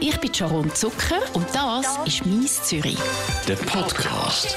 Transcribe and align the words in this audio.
Ich 0.00 0.16
bin 0.20 0.32
Sharon 0.32 0.72
Zucker 0.74 1.20
und 1.34 1.46
das 1.52 1.98
ist 2.06 2.24
«Mies 2.24 2.62
Zürich». 2.62 2.98
Der 3.48 3.56
Podcast. 3.56 4.56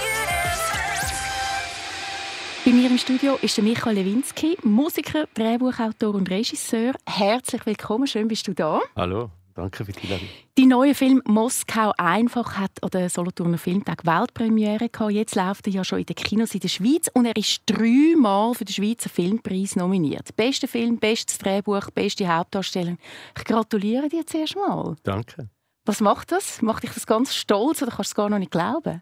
Bei 2.64 2.71
mir 2.71 2.90
im 2.90 2.98
Studio 3.00 3.39
ist 3.41 3.57
der 3.57 3.63
Michael 3.63 3.96
Lewinsky, 3.96 4.57
Musiker, 4.62 5.25
Drehbuchautor 5.33 6.13
und 6.13 6.29
Regisseur. 6.29 6.93
Herzlich 7.07 7.65
willkommen, 7.65 8.05
schön 8.05 8.27
bist 8.27 8.47
du 8.47 8.54
da. 8.54 8.81
Hallo, 8.96 9.31
danke 9.54 9.86
für 9.86 9.92
die 9.92 10.02
Einladung. 10.02 10.28
Die 10.58 10.66
neue 10.66 10.96
Film 10.96 11.22
«Moskau 11.26 11.94
einfach» 11.97 12.58
hat 12.58 12.72
an 12.81 12.90
der 12.90 13.10
Solothurner 13.10 13.58
Filmtag 13.58 14.06
Weltpremiere 14.06 14.90
gehabt. 14.90 15.12
Jetzt 15.12 15.35
läuft 15.35 15.67
er 15.67 15.74
ja 15.74 15.84
schon 15.84 15.99
in 15.99 16.05
den 16.05 16.16
Kinos 16.16 16.54
in 16.54 16.59
der 16.59 16.67
Schweiz 16.67 17.09
und 17.13 17.26
er 17.26 17.35
ist 17.35 17.62
dreimal 17.66 18.53
für 18.53 18.66
den 18.66 18.73
Schweizer 18.73 19.09
Filmpreis 19.09 19.76
nominiert. 19.76 20.35
Bester 20.35 20.67
Film, 20.67 20.98
bestes 20.98 21.38
Drehbuch, 21.38 21.90
beste 21.91 22.27
Hauptdarstellung. 22.27 22.98
Ich 23.38 23.44
gratuliere 23.45 24.09
dir 24.09 24.26
zuerst 24.26 24.55
mal. 24.55 24.95
Danke. 25.03 25.49
Was 25.86 25.99
macht 25.99 26.31
das? 26.31 26.62
Macht 26.62 26.84
dich 26.84 26.91
das 26.91 27.08
ganz 27.08 27.36
stolz 27.36 27.81
oder 27.81 27.91
kannst 27.91 28.11
du 28.11 28.13
es 28.13 28.16
gar 28.16 28.30
noch 28.30 28.39
nicht 28.39 28.52
glauben? 28.52 29.02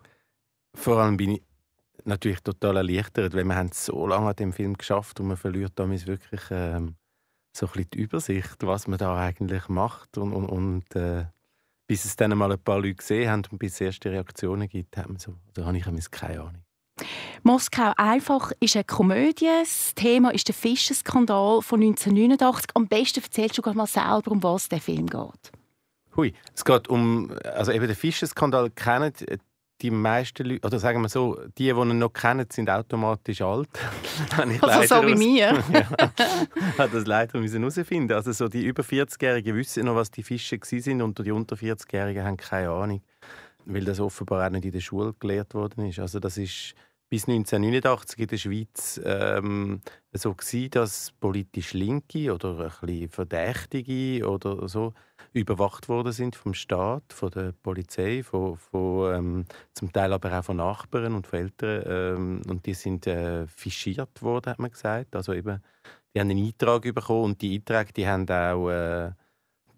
Vor 0.73 0.97
allem 0.97 1.17
bin 1.17 1.31
ich 1.31 1.43
natürlich 2.05 2.41
total 2.41 2.77
erleichtert, 2.77 3.33
weil 3.33 3.43
wir 3.43 3.55
haben 3.55 3.71
so 3.73 4.07
lange 4.07 4.29
an 4.29 4.35
dem 4.35 4.53
Film 4.53 4.77
geschafft 4.77 5.19
und 5.19 5.27
man 5.27 5.37
verliert 5.37 5.73
damit 5.75 6.07
wirklich 6.07 6.41
ähm, 6.51 6.95
so 7.51 7.65
ein 7.65 7.71
bisschen 7.71 7.89
die 7.91 7.99
Übersicht, 7.99 8.55
was 8.61 8.87
man 8.87 8.97
da 8.97 9.17
eigentlich 9.17 9.67
macht 9.69 10.17
und, 10.17 10.33
und, 10.33 10.45
und 10.45 10.95
äh, 10.95 11.25
bis 11.87 12.05
es 12.05 12.15
dann 12.15 12.37
mal 12.37 12.51
ein 12.51 12.59
paar 12.59 12.77
Leute 12.77 12.95
gesehen 12.95 13.29
haben 13.29 13.43
und 13.51 13.57
bis 13.57 13.73
es 13.73 13.81
erste 13.81 14.11
Reaktionen 14.11 14.67
gibt, 14.69 14.95
haben 14.97 15.17
so, 15.17 15.35
da 15.53 15.65
habe 15.65 15.77
ich 15.77 16.11
keine 16.11 16.41
Ahnung. 16.41 16.63
Moskau 17.43 17.93
einfach 17.95 18.51
ist 18.59 18.75
eine 18.75 18.83
Komödie. 18.83 19.47
Das 19.61 19.95
Thema 19.95 20.31
ist 20.31 20.47
der 20.47 20.55
Fischenskandal 20.55 21.61
von 21.61 21.81
1989. 21.81 22.71
Am 22.73 22.87
besten 22.87 23.23
erzählst 23.23 23.57
du 23.57 23.73
mal 23.73 23.87
selber, 23.87 24.31
um 24.31 24.43
was 24.43 24.69
der 24.69 24.81
Film 24.81 25.07
geht. 25.07 25.51
Hui, 26.15 26.33
es 26.53 26.65
geht 26.65 26.89
um, 26.89 27.31
also 27.43 27.71
eben 27.71 27.87
den 27.87 27.95
Fischenskandal 27.95 28.69
kennen 28.71 29.13
die 29.81 29.91
meisten 29.91 30.45
Leute, 30.45 30.65
oder 30.65 30.79
sagen 30.79 31.01
wir 31.01 31.09
so, 31.09 31.39
die, 31.57 31.65
die 31.65 31.69
ihn 31.69 31.99
noch 31.99 32.11
kennen, 32.11 32.45
sind 32.51 32.69
automatisch 32.69 33.41
alt. 33.41 33.69
also 34.61 34.95
so 34.95 35.07
wie 35.07 35.15
mir. 35.15 35.63
ja, 35.73 35.89
hat 36.77 36.93
das 36.93 37.05
leider 37.05 37.41
herausfinden 37.41 38.13
Also 38.13 38.31
so 38.31 38.47
die 38.47 38.65
über 38.65 38.83
40-Jährigen 38.83 39.55
wissen 39.55 39.85
noch, 39.85 39.95
was 39.95 40.11
die 40.11 40.23
Fische 40.23 40.59
sind 40.61 41.01
und 41.01 41.17
die 41.25 41.31
unter 41.31 41.55
40-Jährigen 41.55 42.23
haben 42.23 42.37
keine 42.37 42.71
Ahnung, 42.71 43.01
weil 43.65 43.85
das 43.85 43.99
offenbar 43.99 44.45
auch 44.45 44.51
nicht 44.51 44.65
in 44.65 44.71
der 44.71 44.81
Schule 44.81 45.13
gelehrt 45.19 45.53
worden 45.53 45.87
ist. 45.87 45.99
Also 45.99 46.19
das 46.19 46.37
ist 46.37 46.75
bis 47.09 47.27
1989 47.27 48.19
in 48.19 48.27
der 48.27 48.37
Schweiz 48.37 49.01
ähm, 49.03 49.81
so 50.13 50.33
gewesen, 50.33 50.69
dass 50.71 51.11
politisch 51.19 51.73
Linke 51.73 52.33
oder 52.33 52.59
ein 52.59 52.71
bisschen 52.81 53.09
Verdächtige 53.09 54.27
oder 54.27 54.67
so 54.67 54.93
überwacht 55.33 55.89
worden 55.89 56.11
sind 56.11 56.35
vom 56.35 56.53
Staat, 56.53 57.13
von 57.13 57.29
der 57.31 57.51
Polizei, 57.51 58.23
von, 58.23 58.57
von 58.57 59.13
ähm, 59.13 59.45
zum 59.73 59.91
Teil 59.91 60.13
aber 60.13 60.37
auch 60.37 60.43
von 60.43 60.57
Nachbarn 60.57 61.13
und 61.13 61.27
von 61.27 61.39
Eltern. 61.39 61.83
Ähm, 61.85 62.41
und 62.47 62.65
die 62.65 62.73
sind 62.73 63.07
äh, 63.07 63.47
fischiert 63.47 64.21
worden, 64.21 64.51
hat 64.51 64.59
man 64.59 64.71
gesagt. 64.71 65.15
Also 65.15 65.33
eben, 65.33 65.61
die 66.13 66.19
haben 66.19 66.29
einen 66.29 66.45
Eintrag 66.45 66.81
bekommen 66.81 67.23
und 67.25 67.41
die 67.41 67.55
Einträge, 67.55 67.93
die 67.93 68.07
haben 68.07 68.27
auch, 68.29 68.69
äh, 68.69 69.11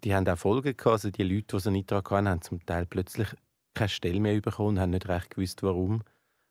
die 0.04 0.14
haben 0.14 0.28
auch 0.28 0.38
Folgen 0.38 0.76
gehabt. 0.76 0.86
Also 0.86 1.10
die 1.10 1.22
Leute, 1.22 1.56
die 1.56 1.60
so 1.60 1.68
einen 1.68 1.78
Eintrag 1.78 2.10
hatten, 2.10 2.28
haben 2.28 2.42
zum 2.42 2.64
Teil 2.64 2.86
plötzlich 2.86 3.28
keine 3.74 3.88
Stelle 3.88 4.20
mehr 4.20 4.40
bekommen 4.40 4.70
und 4.70 4.80
haben 4.80 4.90
nicht 4.90 5.08
recht 5.08 5.30
gewusst, 5.30 5.62
warum. 5.62 6.02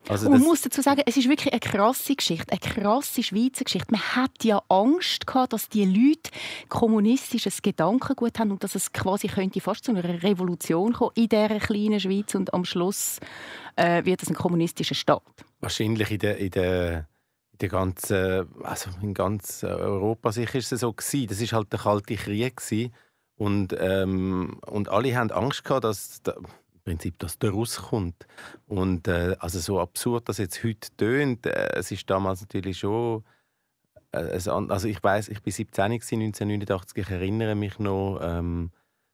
Also 0.08 0.26
und 0.28 0.34
man 0.34 0.42
muss 0.42 0.62
dazu 0.62 0.82
sagen, 0.82 1.02
es 1.06 1.16
ist 1.16 1.30
wirklich 1.30 1.54
eine 1.54 1.60
krasse 1.60 2.16
Geschichte, 2.16 2.52
eine 2.52 2.60
krasse 2.60 3.22
Schweizer 3.22 3.64
Geschichte. 3.64 3.92
Man 3.92 4.02
hat 4.02 4.44
ja 4.44 4.62
Angst 4.68 5.28
gehabt, 5.28 5.54
dass 5.54 5.70
die 5.70 5.86
Leute 5.86 6.32
kommunistisches 6.70 7.62
Gedankengut 7.62 8.40
haben 8.40 8.52
und 8.52 8.64
dass 8.64 8.76
es 8.76 8.92
quasi 8.92 9.28
könnte 9.28 9.62
fast 9.62 9.86
zu 9.86 9.92
einer 9.92 10.24
Revolution 10.24 10.94
kommen 10.94 11.12
in 11.16 11.30
dieser 11.30 11.60
kleinen 11.60 12.00
Schweiz 12.00 12.34
und 12.36 12.54
am 12.54 12.66
Schluss 12.66 13.20
äh, 13.76 14.04
wird 14.04 14.24
es 14.24 14.30
ein 14.30 14.36
kommunistischer 14.36 14.96
Staat. 14.96 15.22
Wahrscheinlich 15.60 16.12
in 16.12 16.20
der, 16.20 16.38
in 16.38 16.50
der, 16.50 17.08
der 17.60 17.70
ganzen, 17.70 18.48
also 18.64 18.90
in 19.02 19.14
ganz 19.14 19.64
Europa 19.64 20.32
sicher 20.32 20.58
ist 20.58 20.72
es 20.72 20.82
so 20.82 20.94
gewesen. 20.94 21.28
Das 21.28 21.40
ist 21.40 21.54
halt 21.54 21.72
der 21.72 21.80
kalte 21.80 22.16
Krieg 22.16 22.58
gewesen. 22.58 22.92
und 23.36 23.76
ähm, 23.80 24.60
und 24.68 24.90
alle 24.90 25.16
haben 25.16 25.32
Angst 25.32 25.64
gehabt, 25.64 25.84
dass 25.84 26.22
Prinzip, 26.84 27.20
dass 27.20 27.40
der 27.40 27.52
rauskommt. 27.52 28.28
Und 28.68 29.08
äh, 29.08 29.36
also 29.40 29.60
so 29.60 29.80
absurd, 29.80 30.30
dass 30.30 30.38
jetzt 30.38 30.64
heute 30.64 30.90
tönt, 30.98 31.46
äh, 31.46 31.70
es 31.76 31.92
ist 31.92 32.10
damals 32.10 32.42
natürlich 32.42 32.80
schon 32.80 33.24
äh, 34.12 34.40
also 34.50 34.88
ich 34.88 35.04
weiß, 35.04 35.30
ich 35.30 35.42
bin 35.42 35.54
17 35.54 35.84
1989, 35.84 36.98
ich 36.98 37.10
erinnere 37.10 37.56
mich 37.56 37.80
noch, 37.80 38.20
ähm, 38.22 38.72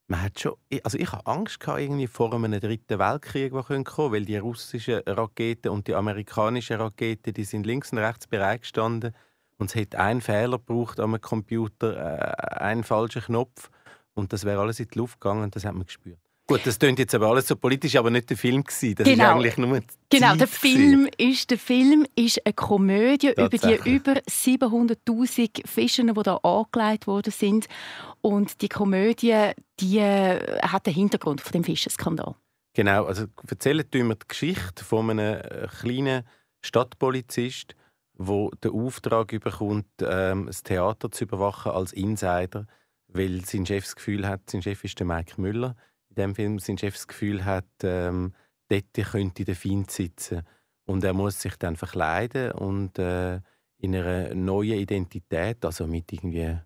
man 0.08 0.22
hat 0.22 0.40
schon, 0.40 0.56
also 0.84 0.98
ich 0.98 1.12
habe 1.12 1.26
Angst 1.28 1.60
irgendwie 1.68 2.08
vor 2.08 2.34
einem 2.34 2.60
dritten 2.60 3.00
Weltkrieg, 3.00 3.52
der 3.52 3.64
kommen 3.64 3.84
könnte, 3.84 4.12
weil 4.12 4.26
die 4.26 4.38
russischen 4.38 5.02
Raketen 5.06 5.70
und 5.70 5.88
die 5.88 5.96
amerikanischen 5.96 6.78
Raketen, 6.78 7.34
die 7.34 7.44
sind 7.44 7.66
links 7.66 7.92
und 7.92 7.98
rechts 8.00 8.28
bereitgestanden 8.28 9.14
und 9.58 9.68
es 9.70 9.76
hätte 9.76 10.00
einen 10.00 10.22
Fehler 10.22 10.60
gebraucht 10.60 11.00
am 11.00 11.20
Computer, 11.20 11.98
äh, 11.98 12.58
einen 12.58 12.84
falschen 12.84 13.22
Knopf 13.24 13.70
und 14.14 14.34
das 14.34 14.46
wäre 14.46 14.62
alles 14.62 14.80
in 14.80 14.88
die 14.88 14.98
Luft 14.98 15.20
gegangen, 15.20 15.52
das 15.52 15.66
hat 15.66 15.76
man 15.76 15.86
gespürt. 15.86 16.20
Gut, 16.50 16.62
das 16.66 16.80
klingt 16.80 16.98
jetzt 16.98 17.14
aber 17.14 17.28
alles 17.28 17.46
so 17.46 17.58
politisch, 17.58 17.98
aber 17.98 18.10
nicht 18.10 18.30
der 18.30 18.38
Film 18.38 18.64
gewesen. 18.64 18.96
Das 18.96 19.06
genau. 19.06 19.24
ist 19.26 19.30
eigentlich 19.32 19.58
nur 19.58 19.82
Genau, 20.10 20.36
der 20.38 20.48
Film 20.48 21.10
ist 21.18 21.52
der 21.52 21.58
Film 21.58 22.06
ist 22.16 22.46
eine 22.46 22.54
Komödie 22.54 23.32
über 23.32 23.50
die 23.50 23.76
über 23.84 24.14
700.000 24.14 25.68
Fischer, 25.68 26.04
die 26.04 26.24
da 26.24 26.38
angelegt 26.38 27.06
worden 27.06 27.34
sind. 27.34 27.68
Und 28.22 28.62
die 28.62 28.70
Komödie, 28.70 29.52
die 29.82 29.98
äh, 29.98 30.62
hat 30.62 30.86
den 30.86 30.94
Hintergrund 30.94 31.42
von 31.42 31.52
dem 31.52 31.66
Fischenskandal. 31.66 32.36
Genau, 32.74 33.04
also 33.04 33.26
erzählen 33.50 33.84
wir 33.92 34.16
die 34.16 34.28
Geschichte 34.28 34.86
von 34.86 35.10
einem 35.10 35.42
äh, 35.42 35.68
kleinen 35.82 36.24
Stadtpolizist, 36.62 37.76
der 38.18 38.50
den 38.64 38.72
Auftrag 38.72 39.28
bekommt, 39.28 39.88
ähm, 40.02 40.46
das 40.46 40.64
Theater 40.64 41.12
zu 41.12 41.26
überwachen 41.26 41.74
als 41.74 41.92
Insider, 41.92 42.68
weil 43.10 43.44
sein 43.44 43.66
Chef 43.66 43.84
das 43.84 43.98
Gefühl 43.98 44.26
hat, 44.26 44.50
sein 44.50 44.62
Chef 44.62 44.82
ist 44.86 44.98
der 45.00 45.06
Mike 45.06 45.42
Müller 45.42 45.76
dem 46.18 46.36
Film 46.36 46.60
sein 46.60 46.78
Chef 46.78 46.96
das 46.96 47.08
Gefühl 47.08 47.46
hat, 47.46 47.66
ähm, 47.84 48.34
dort 48.70 48.94
könnte 49.12 49.46
der 49.46 49.56
Feind 49.56 49.92
sitzen. 49.92 50.44
Und 50.86 51.04
er 51.04 51.14
muss 51.14 51.42
sich 51.42 51.56
dann 51.58 51.76
verkleiden 51.76 52.52
und 52.54 52.98
äh, 52.98 53.42
in 53.78 53.96
einer 53.96 54.34
neuen 54.34 54.80
Identität, 54.80 55.64
also 55.66 55.86
mit 55.86 56.12
irgendwie 56.12 56.58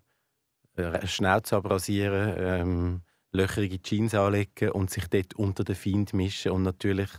äh, 0.76 1.06
Schnauze 1.06 1.56
abrasieren, 1.56 2.34
ähm, 2.38 3.02
löcherige 3.32 3.82
Jeans 3.82 4.14
anlegen 4.14 4.70
und 4.70 4.90
sich 4.90 5.08
dort 5.08 5.34
unter 5.34 5.64
den 5.64 5.74
Feind 5.74 6.14
mischen. 6.14 6.52
Und 6.52 6.62
natürlich, 6.62 7.10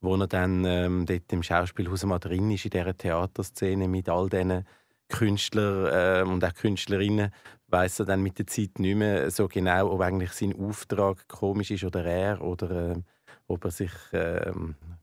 wo 0.00 0.16
er 0.16 0.26
dann 0.26 0.64
ähm, 0.64 1.06
dort 1.06 1.32
im 1.32 1.42
Schauspielhaus 1.42 2.04
mal 2.04 2.18
drin 2.18 2.50
ist, 2.50 2.66
in 2.66 2.70
dieser 2.70 2.96
Theaterszene 2.96 3.88
mit 3.88 4.08
all 4.08 4.28
diesen 4.28 4.64
Künstlern 5.10 6.26
äh, 6.26 6.28
und 6.28 6.44
auch 6.44 6.54
Künstlerinnen, 6.54 7.32
weiß 7.68 8.00
er 8.00 8.06
dann 8.06 8.22
mit 8.22 8.38
der 8.38 8.46
Zeit 8.46 8.78
nicht 8.78 8.96
mehr 8.96 9.30
so 9.30 9.48
genau, 9.48 9.90
ob 9.92 10.00
eigentlich 10.00 10.32
sein 10.32 10.54
Auftrag 10.58 11.28
komisch 11.28 11.70
ist 11.70 11.84
oder 11.84 12.04
er 12.04 12.40
oder 12.40 12.92
äh, 12.92 13.02
ob 13.46 13.64
er 13.64 13.70
sich 13.70 13.92
äh, 14.12 14.52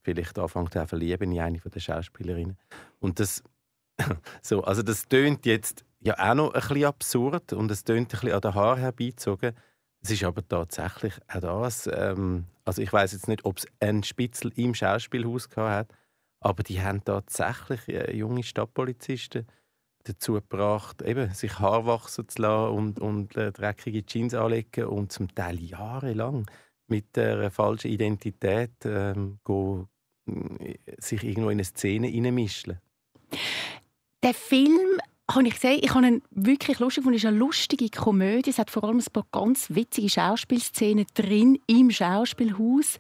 vielleicht 0.01 0.39
anfängt 0.39 0.73
zu 0.73 0.87
verlieben 0.87 1.31
in 1.31 1.41
eine 1.41 1.59
der 1.59 1.79
Schauspielerinnen. 1.79 2.57
Und 2.99 3.19
das, 3.19 3.43
so, 4.41 4.63
also 4.63 4.81
das 4.83 5.07
tönt 5.07 5.45
jetzt 5.45 5.85
ja 5.99 6.15
auch 6.17 6.35
noch 6.35 6.53
ein 6.53 6.61
bisschen 6.61 6.85
absurd 6.85 7.53
und 7.53 7.71
es 7.71 7.83
tönt 7.83 8.13
ein 8.13 8.19
bisschen 8.19 8.31
an 8.31 8.41
den 8.41 8.55
Haaren 8.55 8.79
herbeizogen. 8.79 9.53
Es 10.01 10.11
ist 10.11 10.23
aber 10.23 10.47
tatsächlich 10.47 11.13
auch 11.27 11.41
das. 11.41 11.89
Ähm, 11.91 12.45
also 12.65 12.81
ich 12.81 12.91
weiß 12.91 13.13
jetzt 13.13 13.27
nicht, 13.27 13.45
ob 13.45 13.57
es 13.57 13.67
einen 13.79 14.03
Spitzel 14.03 14.51
im 14.55 14.73
Schauspielhaus 14.73 15.49
hat, 15.55 15.93
aber 16.39 16.63
die 16.63 16.81
haben 16.81 17.03
tatsächlich 17.03 17.87
äh, 17.89 18.15
junge 18.15 18.43
Stadtpolizisten 18.43 19.47
dazu 20.07 20.33
gebracht, 20.33 21.01
eben, 21.01 21.33
sich 21.33 21.59
Haar 21.59 21.85
wachsen 21.85 22.27
zu 22.27 22.41
lassen 22.41 22.75
und, 22.75 22.99
und 22.99 23.35
äh, 23.35 23.51
dreckige 23.51 24.05
Jeans 24.05 24.33
anlegen 24.33 24.85
und 24.85 25.11
zum 25.11 25.33
Teil 25.33 25.59
jahrelang 25.59 26.49
mit 26.87 27.15
der 27.15 27.51
falschen 27.51 27.91
Identität 27.91 28.71
ähm, 28.85 29.39
go, 29.43 29.87
äh, 30.27 30.75
sich 30.97 31.23
irgendwo 31.23 31.49
in 31.49 31.57
eine 31.57 31.63
Szene 31.63 32.07
einmischen. 32.07 32.79
Der 34.23 34.33
Film 34.33 34.99
habe 35.29 35.47
ich 35.47 35.55
gesehen, 35.55 35.79
ich 35.81 35.93
habe 35.93 36.07
ihn 36.07 36.21
wirklich 36.31 36.79
lustig 36.79 37.03
gefunden. 37.03 37.17
Es 37.17 37.23
ist 37.23 37.27
eine 37.27 37.37
lustige 37.37 37.89
Komödie. 37.89 38.49
Es 38.49 38.59
hat 38.59 38.71
vor 38.71 38.85
allem 38.85 38.99
ein 38.99 39.05
paar 39.11 39.25
ganz 39.31 39.67
witzige 39.69 40.09
Schauspielszenen 40.09 41.05
drin 41.13 41.59
im 41.67 41.91
Schauspielhaus, 41.91 42.97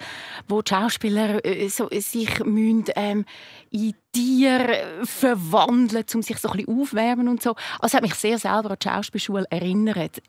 wo 0.47 0.61
die 0.61 0.69
Schauspieler 0.69 1.43
äh, 1.45 1.69
so, 1.69 1.87
sich 1.89 2.43
müssen, 2.43 2.85
ähm, 2.95 3.25
in 3.71 3.93
Tiere 4.11 5.03
verwandeln, 5.03 6.05
um 6.13 6.21
sich 6.21 6.37
so 6.37 6.49
ein 6.49 6.57
bisschen 6.57 6.81
aufwärmen 6.81 7.27
und 7.29 7.41
so. 7.41 7.55
Also 7.79 7.97
hat 7.97 8.03
mich 8.03 8.15
sehr 8.15 8.37
selber 8.37 8.71
an 8.71 8.77
die 8.81 8.87
Schauspielschule 8.87 9.45
erinnert. 9.49 10.21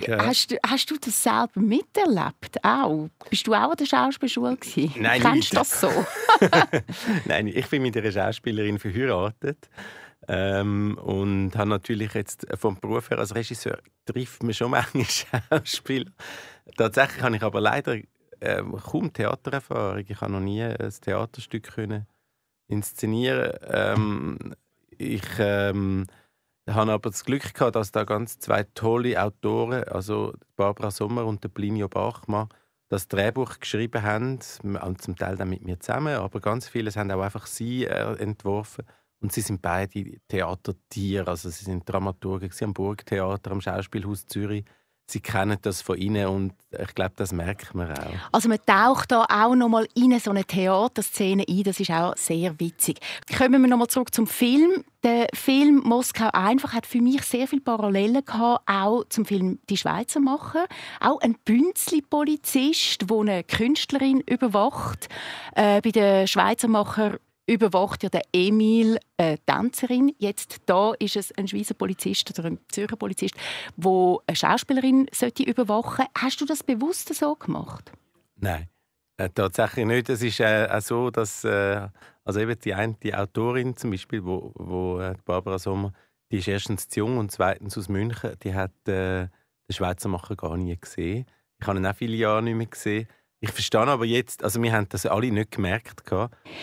Ja. 0.00 0.26
Hast, 0.26 0.50
du, 0.50 0.56
hast 0.66 0.90
du 0.90 0.96
das 0.98 1.22
selber 1.22 1.58
miterlebt? 1.58 2.62
Auch? 2.62 3.08
Bist 3.30 3.46
du 3.46 3.54
auch 3.54 3.70
an 3.70 3.76
der 3.78 3.86
Schauspielschule 3.86 4.56
gewesen? 4.56 4.92
Nein, 5.00 5.22
Kennst 5.22 5.52
du 5.52 5.56
das 5.56 5.80
so? 5.80 5.90
Nein, 7.24 7.46
ich 7.46 7.66
bin 7.68 7.80
mit 7.80 7.96
einer 7.96 8.12
Schauspielerin 8.12 8.78
verheiratet. 8.78 9.70
Ähm, 10.28 10.98
und 10.98 11.56
habe 11.56 11.70
natürlich 11.70 12.14
jetzt 12.14 12.46
vom 12.58 12.78
Beruf 12.80 13.10
her 13.10 13.18
als 13.18 13.34
Regisseur 13.34 13.78
trifft 14.04 14.42
man 14.42 14.54
schon 14.54 14.70
manche 14.94 15.26
Schauspieler. 15.48 16.10
Tatsächlich 16.76 17.22
habe 17.22 17.36
ich 17.36 17.42
aber 17.42 17.60
leider 17.60 17.98
ähm, 18.40 18.76
kaum 18.76 19.12
Theatererfahrung. 19.12 20.04
Ich 20.06 20.20
habe 20.20 20.32
noch 20.32 20.40
nie 20.40 20.62
ein 20.62 20.94
Theaterstück 21.00 21.74
können 21.74 22.06
inszenieren. 22.68 23.52
Ähm, 23.68 24.54
ich 24.90 25.22
ähm, 25.38 26.06
habe 26.68 26.92
aber 26.92 27.10
das 27.10 27.24
Glück 27.24 27.54
gehabt, 27.54 27.76
dass 27.76 27.92
da 27.92 28.04
ganz 28.04 28.38
zwei 28.38 28.64
tolle 28.74 29.22
Autoren, 29.22 29.84
also 29.84 30.34
Barbara 30.56 30.90
Sommer 30.90 31.24
und 31.24 31.44
der 31.44 31.48
Plinio 31.48 31.88
Bachmann, 31.88 32.48
das 32.88 33.08
Drehbuch 33.08 33.58
geschrieben 33.60 34.02
haben, 34.02 34.40
zum 34.40 35.16
Teil 35.16 35.36
dann 35.36 35.50
mit 35.50 35.62
mir 35.62 35.80
zusammen, 35.80 36.16
aber 36.16 36.40
ganz 36.40 36.68
vieles 36.68 36.96
haben 36.96 37.10
auch 37.10 37.20
einfach 37.20 37.46
sie 37.46 37.84
äh, 37.84 38.16
entworfen. 38.18 38.84
Und 39.20 39.32
sie 39.32 39.40
sind 39.40 39.62
beide 39.62 40.18
Theatertiere, 40.28 41.28
also 41.28 41.48
sie 41.48 41.64
sind 41.64 41.88
Dramaturgen 41.88 42.50
am 42.60 42.74
Burgtheater, 42.74 43.50
am 43.50 43.60
Schauspielhaus 43.60 44.26
Zürich 44.26 44.64
sie 45.08 45.20
kennen 45.20 45.56
das 45.62 45.82
von 45.82 45.96
ihnen 45.96 46.26
und 46.26 46.52
ich 46.76 46.94
glaube, 46.94 47.12
das 47.16 47.32
merkt 47.32 47.74
man 47.74 47.92
auch. 47.92 48.12
Also 48.32 48.48
man 48.48 48.58
taucht 48.66 49.12
da 49.12 49.24
auch 49.24 49.54
noch 49.54 49.68
mal 49.68 49.86
in 49.94 50.18
so 50.18 50.30
eine 50.30 50.44
Theaterszene 50.44 51.44
ein, 51.48 51.62
das 51.62 51.80
ist 51.80 51.90
auch 51.90 52.16
sehr 52.16 52.58
witzig. 52.58 52.98
Kommen 53.36 53.62
wir 53.62 53.68
noch 53.68 53.78
mal 53.78 53.88
zurück 53.88 54.12
zum 54.12 54.26
Film. 54.26 54.84
Der 55.04 55.28
Film 55.32 55.82
Moskau 55.84 56.28
einfach 56.32 56.72
hat 56.72 56.86
für 56.86 57.00
mich 57.00 57.22
sehr 57.22 57.46
viele 57.46 57.62
Parallelen 57.62 58.24
gehabt, 58.24 58.68
auch 58.68 59.04
zum 59.08 59.24
Film 59.24 59.60
Die 59.70 59.76
Schweizer 59.76 60.18
machen. 60.18 60.62
Auch 61.00 61.20
ein 61.20 61.36
Bünzli-Polizist, 61.44 63.08
der 63.08 63.16
eine 63.18 63.44
Künstlerin 63.44 64.20
überwacht. 64.22 65.08
Äh, 65.54 65.80
bei 65.82 65.90
den 65.90 66.26
Schweizer 66.26 66.66
Macher 66.66 67.18
überwacht 67.46 68.02
ja 68.02 68.08
der 68.08 68.22
Emil 68.32 68.98
eine 69.16 69.38
Tänzerin. 69.46 70.12
Jetzt 70.18 70.62
da 70.66 70.92
ist 70.98 71.16
es 71.16 71.32
ein 71.38 71.48
Schweizer 71.48 71.74
Polizist 71.74 72.36
oder 72.36 72.48
ein 72.48 72.58
Zürcher 72.68 72.96
Polizist, 72.96 73.34
wo 73.76 74.20
eine 74.26 74.36
Schauspielerin 74.36 75.06
sollte 75.12 75.44
überwachen. 75.44 76.06
Hast 76.16 76.40
du 76.40 76.44
das 76.44 76.62
bewusst 76.62 77.14
so 77.14 77.34
gemacht? 77.36 77.92
Nein, 78.36 78.68
äh, 79.16 79.30
tatsächlich 79.30 79.86
nicht. 79.86 80.08
Es 80.08 80.22
ist 80.22 80.40
äh, 80.40 80.68
auch 80.70 80.80
so, 80.80 81.10
dass 81.10 81.44
äh, 81.44 81.88
also 82.24 82.40
eben 82.40 82.58
die 82.58 82.74
eine 82.74 82.94
die 82.94 83.14
Autorin 83.14 83.76
zum 83.76 83.92
Beispiel, 83.92 84.24
wo, 84.24 84.52
wo 84.56 84.98
äh, 84.98 85.14
Barbara 85.24 85.58
Sommer, 85.58 85.92
die 86.30 86.38
ist 86.38 86.48
erstens 86.48 86.88
zu 86.88 87.00
jung 87.00 87.18
und 87.18 87.30
zweitens 87.30 87.78
aus 87.78 87.88
München. 87.88 88.34
Die 88.42 88.54
hat 88.54 88.72
äh, 88.88 89.28
den 89.28 89.72
Schweizer 89.72 90.08
Macher 90.08 90.34
gar 90.34 90.56
nie 90.56 90.76
gesehen. 90.76 91.26
Ich 91.58 91.66
habe 91.66 91.78
ihn 91.78 91.86
auch 91.86 91.94
viele 91.94 92.16
Jahre 92.16 92.42
nicht 92.42 92.56
mehr 92.56 92.66
gesehen. 92.66 93.08
Ich 93.40 93.50
verstehe 93.50 93.80
aber 93.80 94.04
jetzt, 94.06 94.42
also 94.42 94.62
wir 94.62 94.72
haben 94.72 94.88
das 94.88 95.04
alle 95.04 95.30
nicht 95.30 95.50
gemerkt. 95.50 96.00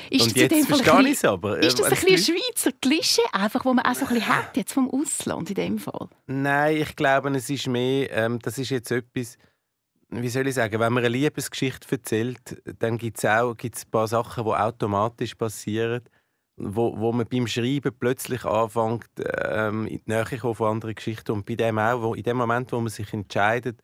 Ist 0.09 0.27
und 0.27 0.35
jetzt 0.35 0.67
verstehe 0.67 1.01
ich 1.03 1.11
es 1.11 1.25
aber. 1.25 1.59
Ist 1.59 1.79
das 1.79 1.85
ein, 1.85 1.93
ein 1.93 2.17
Schweizer 2.17 2.71
Klischee, 2.81 3.21
einfach, 3.31 3.63
wo 3.63 3.73
man 3.73 3.85
auch 3.85 3.93
so 3.93 4.05
ein 4.05 4.15
bisschen 4.15 4.27
hat, 4.27 4.57
jetzt 4.57 4.73
vom 4.73 4.89
Ausland 4.89 5.49
in 5.49 5.55
dem 5.55 5.77
Fall? 5.77 6.09
Nein, 6.25 6.77
ich 6.77 6.95
glaube, 6.95 7.29
es 7.35 7.49
ist 7.49 7.67
mehr, 7.67 8.11
ähm, 8.11 8.39
das 8.39 8.57
ist 8.57 8.71
jetzt 8.71 8.89
etwas, 8.91 9.37
wie 10.09 10.29
soll 10.29 10.47
ich 10.47 10.55
sagen, 10.55 10.79
wenn 10.79 10.93
man 10.93 11.05
eine 11.05 11.15
Liebesgeschichte 11.15 11.87
erzählt, 11.91 12.61
dann 12.79 12.97
gibt 12.97 13.17
es 13.17 13.25
auch 13.25 13.55
gibt's 13.55 13.85
ein 13.85 13.91
paar 13.91 14.07
Sachen, 14.07 14.43
die 14.43 14.51
automatisch 14.51 15.35
passieren, 15.35 16.01
wo, 16.55 16.97
wo 16.97 17.11
man 17.11 17.27
beim 17.27 17.47
Schreiben 17.47 17.95
plötzlich 17.97 18.45
anfängt, 18.45 19.09
ähm, 19.25 19.85
in 19.85 20.01
die 20.05 20.11
Nähe 20.11 20.25
von 20.25 20.67
anderen 20.67 20.95
Geschichten 20.95 21.31
und 21.31 21.45
bei 21.45 21.55
dem 21.55 21.77
auch, 21.77 22.01
wo, 22.01 22.13
in 22.15 22.23
dem 22.23 22.37
Moment, 22.37 22.71
wo 22.71 22.79
man 22.79 22.89
sich 22.89 23.11
entscheidet, 23.13 23.79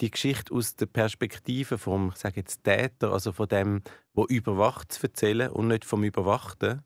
die 0.00 0.10
Geschichte 0.10 0.54
aus 0.54 0.76
der 0.76 0.86
Perspektive 0.86 1.78
vom, 1.78 2.10
ich 2.10 2.16
sage 2.16 2.36
jetzt 2.36 2.64
Täter, 2.64 3.12
also 3.12 3.32
von 3.32 3.48
dem, 3.48 3.82
wo 4.14 4.24
überwacht 4.26 4.92
zu 4.92 5.02
erzählen 5.04 5.50
und 5.50 5.68
nicht 5.68 5.84
vom 5.84 6.04
Überwachten. 6.04 6.82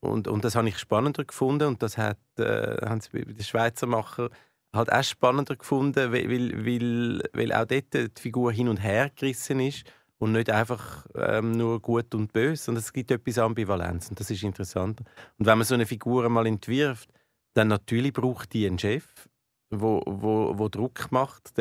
Und, 0.00 0.28
und 0.28 0.44
das 0.44 0.54
habe 0.56 0.68
ich 0.68 0.78
spannender 0.78 1.24
gefunden 1.24 1.68
und 1.68 1.82
das 1.82 1.98
hat, 1.98 2.18
äh, 2.38 2.76
haben 2.86 3.00
sie 3.00 3.24
den 3.24 3.44
Schweizer 3.44 3.86
Macher 3.86 4.30
halt 4.72 4.92
auch 4.92 5.02
spannender 5.02 5.56
gefunden, 5.56 6.12
weil, 6.12 6.28
weil, 6.64 7.22
weil 7.32 7.52
auch 7.52 7.66
dort 7.66 7.92
die 7.92 8.20
Figur 8.20 8.52
hin 8.52 8.68
und 8.68 8.78
her 8.78 9.10
gerissen 9.14 9.60
ist 9.60 9.84
und 10.18 10.32
nicht 10.32 10.50
einfach 10.50 11.06
ähm, 11.14 11.52
nur 11.52 11.80
gut 11.80 12.14
und 12.14 12.32
böse, 12.32 12.64
sondern 12.64 12.82
es 12.82 12.92
gibt 12.92 13.10
etwas 13.10 13.38
Ambivalenz 13.38 14.08
und 14.10 14.20
das 14.20 14.30
ist 14.30 14.42
interessant. 14.42 15.00
Und 15.38 15.46
wenn 15.46 15.58
man 15.58 15.66
so 15.66 15.74
eine 15.74 15.86
Figur 15.86 16.28
mal 16.28 16.46
entwirft, 16.46 17.10
dann 17.54 17.68
natürlich 17.68 18.12
braucht 18.12 18.52
die 18.52 18.66
einen 18.66 18.78
Chef, 18.78 19.28
wo, 19.70 20.02
wo, 20.06 20.58
wo 20.58 20.68
Druck 20.68 21.10
macht. 21.10 21.52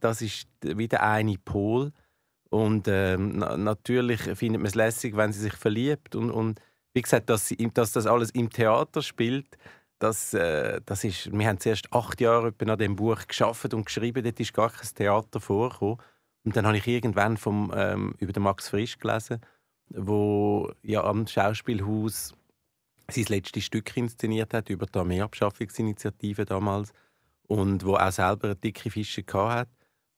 Das 0.00 0.22
ist 0.22 0.48
wieder 0.62 1.02
eine 1.02 1.36
Pol. 1.38 1.92
Und 2.50 2.88
ähm, 2.88 3.38
natürlich 3.38 4.22
findet 4.22 4.60
man 4.60 4.66
es 4.66 4.74
lässig, 4.74 5.16
wenn 5.16 5.32
sie 5.32 5.40
sich 5.40 5.54
verliebt. 5.54 6.14
Und, 6.14 6.30
und 6.30 6.60
wie 6.94 7.02
gesagt, 7.02 7.28
dass, 7.28 7.48
sie, 7.48 7.56
dass 7.74 7.92
das 7.92 8.06
alles 8.06 8.30
im 8.30 8.50
Theater 8.50 9.02
spielt, 9.02 9.58
das, 9.98 10.32
äh, 10.32 10.80
das 10.86 11.04
ist, 11.04 11.30
wir 11.32 11.46
haben 11.46 11.58
zuerst 11.58 11.92
acht 11.92 12.20
Jahre 12.20 12.54
an 12.58 12.78
dem 12.78 12.96
Buch 12.96 13.26
geschafft 13.26 13.74
und 13.74 13.84
geschrieben, 13.84 14.22
dort 14.22 14.40
ist 14.40 14.54
gar 14.54 14.70
kein 14.70 14.88
Theater 14.94 15.40
vorgekommen. 15.40 15.98
Und 16.44 16.56
dann 16.56 16.66
habe 16.66 16.78
ich 16.78 16.86
irgendwann 16.86 17.36
vom, 17.36 17.72
ähm, 17.76 18.14
über 18.18 18.32
den 18.32 18.44
Max 18.44 18.68
Frisch 18.68 18.98
gelesen, 18.98 19.40
wo 19.90 20.70
ja 20.82 21.04
am 21.04 21.26
Schauspielhaus 21.26 22.32
sein 23.10 23.24
letztes 23.28 23.64
Stück 23.64 23.96
inszeniert 23.96 24.54
hat 24.54 24.70
über 24.70 24.86
die 24.86 24.98
Armeeabschaffungsinitiative 24.98 26.44
damals 26.44 26.92
und 27.48 27.84
wo 27.84 27.96
auch 27.96 28.12
selber 28.12 28.54
dicke 28.54 28.90
Fische 28.90 29.24
hat 29.32 29.68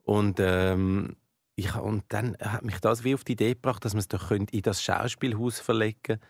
und 0.02 0.38
ähm, 0.40 1.16
ich, 1.56 1.74
und 1.76 2.04
dann 2.08 2.36
hat 2.40 2.64
mich 2.64 2.78
das 2.80 3.04
wie 3.04 3.14
auf 3.14 3.24
die 3.24 3.32
Idee 3.32 3.54
gebracht, 3.54 3.84
dass 3.84 3.94
man 3.94 4.00
es 4.00 4.08
doch 4.08 4.30
in 4.30 4.46
das 4.62 4.82
Schauspielhaus 4.82 5.60
verlegen 5.60 6.20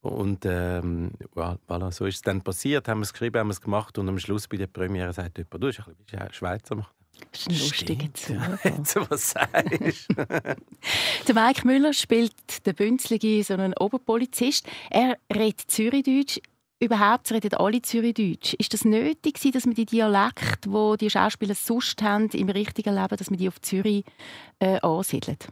und 0.00 0.44
ähm, 0.46 1.10
voilà, 1.34 1.90
so 1.90 2.06
ist 2.06 2.16
es 2.16 2.22
dann 2.22 2.42
passiert, 2.42 2.88
haben 2.88 3.00
wir 3.00 3.04
es 3.04 3.12
geschrieben, 3.12 3.40
haben 3.40 3.48
wir 3.48 3.52
es 3.52 3.60
gemacht 3.60 3.98
und 3.98 4.08
am 4.08 4.18
Schluss 4.18 4.48
bei 4.48 4.56
der 4.56 4.68
Premiere 4.68 5.12
sagt 5.12 5.38
jemand, 5.38 5.54
du 5.54 5.66
bist 5.66 5.80
ein 5.80 5.94
bisschen 6.06 6.32
Schweizer. 6.32 6.86
Das 7.32 7.40
ist 7.40 7.48
ein 7.48 7.54
lustiger 7.58 8.14
Zufall. 8.14 9.06
was 9.10 9.30
sagst 9.30 10.08
Der 11.28 11.34
Mike 11.34 11.66
Müller 11.66 11.92
spielt 11.92 12.66
den 12.66 12.74
Bünzlige, 12.74 13.42
so 13.42 13.54
einen 13.54 13.74
Oberpolizist. 13.74 14.66
Er 14.90 15.16
redet 15.34 15.62
Zürichdeutsch 15.62 16.40
überhaupt 16.78 17.30
reden 17.32 17.54
alle 17.54 17.82
Zürichdeutsch. 17.82 18.54
Ist 18.54 18.74
das 18.74 18.84
nötig, 18.84 19.40
dass 19.52 19.66
man 19.66 19.74
die 19.74 19.86
Dialekte, 19.86 20.70
wo 20.70 20.96
die 20.96 21.10
Schauspieler 21.10 21.54
sonst 21.54 22.02
haben 22.02 22.28
im 22.30 22.48
richtigen 22.48 22.94
Leben, 22.94 23.16
dass 23.16 23.30
man 23.30 23.38
die 23.38 23.48
auf 23.48 23.60
Zürich 23.60 24.04
äh, 24.58 24.80
ansiedelt? 24.80 25.48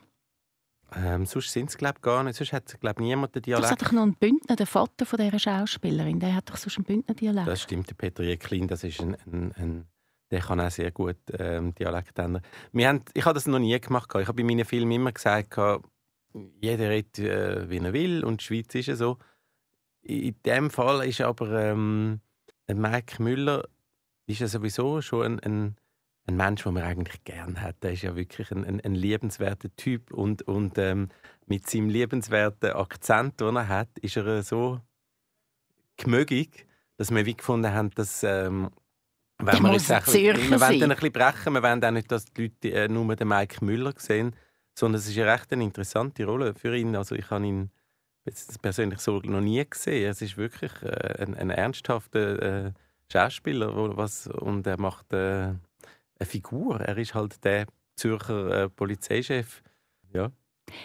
Ähm, 0.97 1.27
sonst 1.27 1.51
sind 1.51 1.71
es 1.71 1.77
glaube 1.77 2.01
gar 2.01 2.23
nicht. 2.23 2.37
Sonst 2.37 2.53
hat 2.53 2.79
glaube 2.81 3.03
niemand 3.03 3.35
den 3.35 3.43
Dialekt. 3.43 3.65
Das 3.65 3.73
hat 3.73 3.83
doch 3.83 3.93
noch 3.93 4.03
einen 4.03 4.15
Bündner, 4.15 4.57
der 4.57 4.67
Vater 4.67 5.07
von 5.07 5.19
dieser 5.19 5.39
Schauspielerin. 5.39 6.21
Der 6.21 6.35
hat 6.35 6.51
doch 6.51 6.57
sonst 6.57 6.77
einen 6.77 6.85
Bündner 6.85 7.15
Dialekt. 7.15 7.49
Das 7.49 7.63
stimmt, 7.63 7.91
der 7.91 7.95
Peter 7.95 8.23
Jeklin, 8.23 8.69
das 8.69 8.85
ist 8.85 9.01
ein, 9.01 9.17
ein, 9.27 9.53
ein 9.57 9.87
der 10.31 10.41
kann 10.41 10.61
auch 10.61 10.71
sehr 10.71 10.91
gut 10.91 11.17
ähm, 11.39 11.75
Dialekt 11.75 12.19
ändern. 12.19 12.43
Wir 12.73 12.89
haben, 12.89 13.03
ich 13.13 13.25
habe 13.25 13.35
das 13.35 13.47
noch 13.47 13.59
nie 13.59 13.79
gemacht. 13.79 14.11
Ich 14.19 14.27
habe 14.27 14.43
bei 14.43 14.45
meinen 14.45 14.65
Filmen 14.65 14.91
immer 14.91 15.13
gesagt, 15.13 15.57
jeder 16.61 16.91
redet, 16.91 17.19
äh, 17.19 17.71
wie 17.71 17.79
er 17.79 17.93
will 17.93 18.25
und 18.25 18.41
die 18.41 18.45
Schweiz 18.45 18.75
ist 18.75 18.87
ja 18.87 18.97
so. 18.97 19.19
In 20.05 20.37
dem 20.45 20.71
Fall 20.71 21.07
ist 21.09 21.23
aber 21.23 21.51
ähm, 21.53 22.21
Mike 22.69 23.23
Müller 23.23 23.65
ist 24.27 24.41
ja 24.41 24.49
sowieso 24.49 25.01
schon 25.01 25.25
ein, 25.25 25.41
ein, 25.41 25.77
ein 26.27 26.37
Mensch, 26.37 26.63
den 26.63 26.75
man 26.75 26.83
eigentlich 26.83 27.25
gern 27.25 27.61
hat. 27.61 27.77
Er 27.83 27.93
ist 27.93 28.03
ja 28.03 28.15
wirklich 28.15 28.51
ein, 28.51 28.65
ein, 28.65 28.81
ein 28.83 28.95
liebenswerter 28.95 29.75
Typ 29.77 30.13
und, 30.13 30.43
und 30.43 30.77
ähm, 30.79 31.09
mit 31.47 31.69
seinem 31.69 31.89
liebenswerten 31.89 32.73
Akzent, 32.73 33.41
den 33.41 33.57
er 33.57 33.69
hat, 33.69 33.99
ist 34.01 34.17
er 34.17 34.43
so 34.43 34.81
gemögig, 35.97 36.67
dass 36.97 37.11
wir 37.11 37.25
wie 37.25 37.37
gefunden 37.37 37.73
haben, 37.73 37.91
dass 37.91 38.23
ähm, 38.23 38.71
wenn 39.39 39.63
wir 39.63 39.73
jetzt 39.73 39.91
ein 39.91 40.03
wir 40.07 40.61
wollen 40.61 40.83
ein 40.83 40.89
bisschen 40.89 41.13
brechen, 41.13 41.55
wir 41.55 41.63
wollen 41.63 41.85
auch 41.85 41.91
nicht, 41.91 42.13
dass 42.13 42.27
die 42.27 42.43
Leute 42.43 42.73
äh, 42.73 42.89
nur 42.89 43.17
den 43.17 43.29
Mike 43.29 43.65
Müller 43.65 43.93
sehen, 43.97 44.37
sondern 44.79 45.01
es 45.01 45.09
ist 45.09 45.19
eine 45.19 45.33
recht 45.33 45.53
eine 45.53 45.65
interessante 45.65 46.25
Rolle 46.25 46.55
für 46.55 46.77
ihn. 46.77 46.95
Also 46.95 47.15
ich 47.15 47.31
habe 47.31 47.47
ihn 47.47 47.71
jetzt 48.25 48.61
persönlich 48.63 49.01
so 49.01 49.19
noch 49.19 49.41
nie 49.41 49.65
gesehen. 49.69 50.11
Es 50.11 50.23
ist 50.23 50.37
wirklich 50.37 50.73
äh, 50.83 51.23
ein, 51.23 51.35
ein, 51.35 51.51
ernsthafter 51.51 52.67
äh, 52.67 52.73
Schauspieler 53.13 53.77
wo, 53.77 53.97
was, 53.97 54.27
und 54.27 54.67
er 54.67 54.81
macht 54.81 55.13
äh, 55.13 55.17
eine 55.47 55.59
Figur. 56.27 56.81
Er 56.81 56.97
ist 56.97 57.15
halt 57.15 57.45
der 57.45 57.67
Zürcher 57.97 58.65
äh, 58.65 58.69
Polizeichef. 58.69 59.63
Ja. 60.13 60.31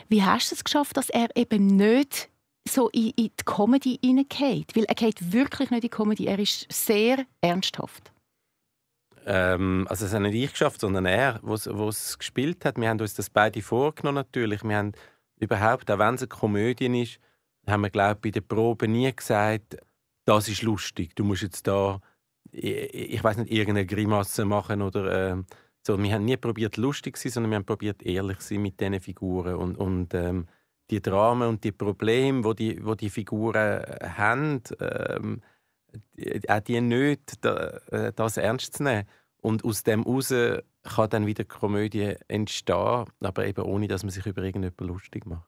Wie 0.08 0.24
hast 0.24 0.52
du 0.52 0.56
es 0.56 0.64
geschafft, 0.64 0.98
dass 0.98 1.10
er 1.10 1.36
eben 1.36 1.66
nicht 1.68 2.30
so 2.68 2.90
in, 2.90 3.12
in 3.16 3.32
die 3.40 3.46
Comedy 3.46 4.00
hineingeht? 4.04 4.76
Weil 4.76 4.86
er 4.86 4.96
geht 4.96 5.32
wirklich 5.32 5.72
nicht 5.72 5.84
in 5.84 5.90
die 5.90 5.90
Comedy. 5.90 6.26
Er 6.28 6.40
ist 6.40 6.68
sehr 6.72 7.26
ernsthaft. 7.42 8.12
Ähm, 9.26 9.86
also 9.90 10.06
es 10.06 10.14
hat 10.14 10.22
nicht 10.22 10.36
ich 10.36 10.52
geschafft, 10.52 10.82
sondern 10.82 11.06
er, 11.06 11.40
wo 11.42 11.54
es 11.54 12.18
gespielt 12.18 12.66
hat. 12.66 12.78
Wir 12.78 12.90
haben 12.90 13.00
uns 13.00 13.14
das 13.14 13.30
beide 13.30 13.62
vorgenommen 13.62 14.16
natürlich. 14.16 14.64
Wir 14.64 14.78
haben 14.78 14.94
überhaupt, 15.40 15.90
auch 15.90 16.00
wenn 16.00 16.16
es 16.16 16.22
eine 16.22 16.28
Komödie 16.28 17.02
ist, 17.02 17.20
haben 17.68 17.82
wir, 17.82 17.90
glaube 17.90 18.20
bei 18.22 18.32
der 18.32 18.42
Probe 18.42 18.88
nie 18.88 19.14
gesagt, 19.14 19.78
das 20.26 20.48
ist 20.48 20.62
lustig, 20.62 21.16
du 21.16 21.24
musst 21.24 21.42
jetzt 21.42 21.68
da, 21.68 22.02
ich, 22.52 22.94
ich 22.94 23.24
weiß 23.24 23.38
nicht, 23.38 23.52
irgendeine 23.52 23.86
Grimasse 23.86 24.46
machen 24.46 24.82
oder 24.82 25.32
äh, 25.32 25.44
so. 25.82 26.02
Wir 26.02 26.14
haben 26.14 26.26
nie 26.26 26.38
probiert 26.38 26.78
lustig 26.78 27.18
zu 27.18 27.24
sein, 27.24 27.32
sondern 27.32 27.52
wir 27.52 27.56
haben 27.58 27.66
probiert 27.66 28.04
ehrlich 28.04 28.40
zu 28.40 28.54
sein 28.54 28.62
mit 28.62 28.80
diesen 28.80 29.00
Figuren 29.00 29.56
und, 29.56 29.78
und 29.78 30.14
ähm, 30.14 30.48
die 30.90 31.02
Dramen 31.02 31.48
und 31.48 31.64
die 31.64 31.72
Probleme, 31.72 32.44
wo 32.44 32.54
die, 32.54 32.84
wo 32.84 32.96
die 32.96 33.10
Figuren 33.10 33.84
haben, 34.18 34.62
ähm, 34.80 35.42
auch 36.48 36.60
die 36.60 36.82
nicht, 36.82 37.46
äh, 37.46 38.12
das 38.16 38.38
ernst 38.38 38.78
zu 38.78 38.84
nehmen. 38.84 39.08
Und 39.42 39.64
aus 39.64 39.84
dem 39.84 40.04
heraus 40.04 40.34
kann 40.84 41.10
dann 41.10 41.26
wieder 41.26 41.46
Komödie 41.46 42.16
entstehen, 42.28 43.06
aber 43.22 43.46
eben 43.46 43.64
ohne, 43.64 43.88
dass 43.88 44.04
man 44.04 44.12
sich 44.12 44.26
über 44.26 44.42
irgendjemanden 44.42 44.88
lustig 44.88 45.26
macht. 45.26 45.48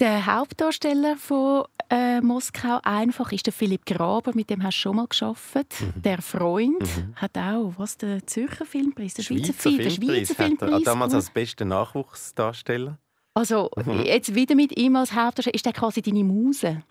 Der 0.00 0.26
Hauptdarsteller 0.26 1.16
von 1.16 1.64
äh, 1.90 2.20
Moskau 2.20 2.78
einfach 2.84 3.32
ist 3.32 3.46
der 3.46 3.52
Philipp 3.52 3.84
Graber, 3.84 4.32
mit 4.32 4.48
dem 4.48 4.62
hast 4.62 4.76
du 4.76 4.82
schon 4.82 4.96
mal 4.96 5.08
geschafft. 5.08 5.80
Mhm. 5.80 6.02
Der 6.02 6.22
Freund 6.22 6.80
mhm. 6.80 7.16
hat 7.16 7.36
auch 7.36 7.72
was 7.78 7.96
der 7.96 8.24
Zürcher 8.24 8.64
Filmpreis, 8.64 9.14
der 9.14 9.24
Schweizer, 9.24 9.46
Schweizer 9.46 9.54
Filmpreis, 9.54 9.94
Schweizer 9.94 10.34
Filmpreis, 10.34 10.72
hat 10.72 10.80
er, 10.80 10.84
damals 10.84 11.14
als 11.14 11.30
bester 11.30 11.64
Nachwuchsdarsteller. 11.64 12.98
Also 13.34 13.70
mhm. 13.76 14.02
jetzt 14.02 14.34
wieder 14.34 14.54
mit 14.54 14.78
ihm 14.78 14.94
als 14.94 15.12
Hauptdarsteller, 15.12 15.54
ist 15.54 15.66
der 15.66 15.72
quasi 15.72 16.00
deine 16.00 16.22
Muse? 16.22 16.82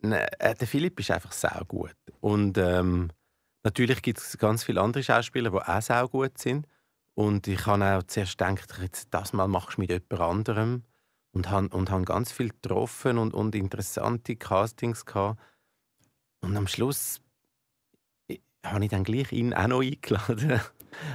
Nein, 0.00 0.26
äh, 0.38 0.54
der 0.54 0.66
Philipp 0.68 1.00
ist 1.00 1.10
einfach 1.10 1.32
sehr 1.32 1.62
gut 1.66 1.96
und 2.20 2.56
ähm, 2.56 3.10
natürlich 3.62 4.02
gibt 4.02 4.18
es 4.18 4.38
ganz 4.38 4.64
viele 4.64 4.80
andere 4.80 5.02
Schauspieler, 5.02 5.50
die 5.50 5.56
auch 5.56 5.82
sehr 5.82 6.08
gut 6.08 6.38
sind. 6.38 6.66
Und 7.14 7.46
ich 7.46 7.66
habe 7.66 7.98
auch 7.98 8.02
zuerst 8.04 8.38
gedacht, 8.38 9.06
das 9.10 9.32
mal 9.32 9.48
machst 9.48 9.76
du 9.76 9.82
mit 9.82 9.90
jemand 9.90 10.20
anderem 10.20 10.84
und 11.32 11.50
habe 11.50 11.68
und 11.68 11.90
han 11.90 12.04
ganz 12.04 12.32
viel 12.32 12.48
getroffen 12.48 13.18
und, 13.18 13.34
und 13.34 13.54
interessante 13.54 14.36
Castings 14.36 15.04
gehabt. 15.04 15.38
Und 16.40 16.56
am 16.56 16.66
Schluss 16.66 17.20
habe 18.64 18.84
ich 18.84 18.90
dann 18.90 19.04
gleich 19.04 19.32
ihn 19.32 19.54
auch 19.54 19.66
noch 19.66 19.82
eingeladen. 19.82 20.60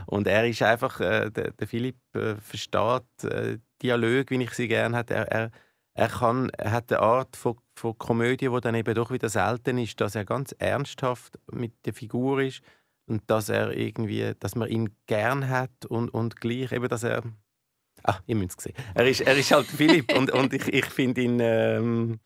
Und 0.05 0.27
er 0.27 0.47
ist 0.47 0.61
einfach, 0.63 0.99
äh, 0.99 1.29
der, 1.29 1.51
der 1.51 1.67
Philipp 1.67 1.97
äh, 2.15 2.35
versteht 2.35 3.23
äh, 3.23 3.59
Dialoge, 3.81 4.25
wie 4.29 4.43
ich 4.43 4.51
sie 4.51 4.67
gerne 4.67 4.97
habe. 4.97 5.13
Er, 5.13 5.31
er, 5.31 5.51
er, 5.97 6.09
kann, 6.09 6.49
er 6.51 6.71
hat 6.71 6.91
eine 6.91 7.01
Art 7.01 7.35
von, 7.35 7.57
von 7.75 7.97
Komödie, 7.97 8.49
die 8.49 8.61
dann 8.61 8.75
eben 8.75 8.93
doch 8.93 9.09
wieder 9.09 9.29
selten 9.29 9.79
ist, 9.79 9.99
dass 9.99 10.13
er 10.13 10.25
ganz 10.25 10.51
ernsthaft 10.59 11.39
mit 11.51 11.73
der 11.87 11.93
Figur 11.93 12.39
ist 12.39 12.61
und 13.07 13.23
dass 13.31 13.49
er 13.49 13.75
irgendwie, 13.75 14.33
dass 14.39 14.55
man 14.55 14.69
ihn 14.69 14.95
gern 15.07 15.49
hat 15.49 15.87
und, 15.87 16.09
und 16.13 16.39
gleich 16.39 16.71
eben, 16.71 16.87
dass 16.87 17.03
er 17.03 17.23
Ah, 18.03 18.19
ihr 18.27 18.35
müsst 18.35 18.59
es 18.59 18.65
sehen. 18.65 18.75
Er 18.93 19.07
ist, 19.07 19.21
er 19.21 19.35
ist 19.35 19.51
halt 19.51 19.65
Philipp 19.65 20.15
und, 20.15 20.29
und 20.29 20.53
ich, 20.53 20.67
ich 20.67 20.85
finde 20.85 21.21
ihn. 21.21 21.39
Ähm, 21.41 22.19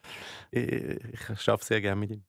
ich, 0.52 1.00
ich 1.14 1.50
arbeite 1.50 1.66
sehr 1.66 1.82
gerne 1.82 2.00
mit 2.00 2.12
ihm. 2.12 2.24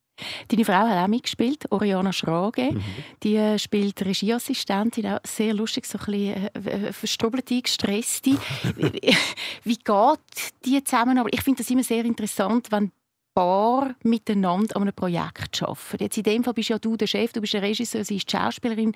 Deine 0.49 0.64
Frau 0.64 0.75
hat 0.75 1.04
auch 1.04 1.09
mitgespielt, 1.09 1.71
Oriana 1.71 2.12
Schrage. 2.12 2.73
Mhm. 2.73 2.83
Die 3.23 3.37
äh, 3.37 3.59
spielt 3.59 4.04
Regieassistentin, 4.04 5.07
auch 5.07 5.21
sehr 5.26 5.54
lustig, 5.54 5.87
so 5.87 5.99
ein 5.99 6.04
bisschen 6.04 6.50
äh, 6.66 6.88
äh 6.88 6.92
verstrubbelte, 6.92 7.61
gestresste. 7.61 8.31
Wie 9.64 9.76
geht 9.76 10.54
die 10.64 10.85
Zusammenarbeit? 10.85 11.35
Ich 11.35 11.42
finde 11.42 11.62
das 11.62 11.71
immer 11.71 11.83
sehr 11.83 12.04
interessant, 12.04 12.71
wenn 12.71 12.92
Paar 13.35 13.95
miteinander 14.02 14.76
an 14.76 14.83
einem 14.83 14.95
Projekt 14.95 15.62
arbeiten. 15.62 16.02
Jetzt 16.02 16.19
in 16.19 16.25
dem 16.25 16.45
Fall 16.45 16.52
bist 16.52 16.69
ja 16.69 16.78
du 16.78 16.99
der 16.99 17.07
Chef, 17.07 17.33
du 17.33 17.40
bist 17.40 17.54
der 17.54 17.62
Regisseur, 17.62 18.04
sie 18.04 18.16
ist 18.16 18.31
die 18.31 18.37
Schauspielerin. 18.37 18.95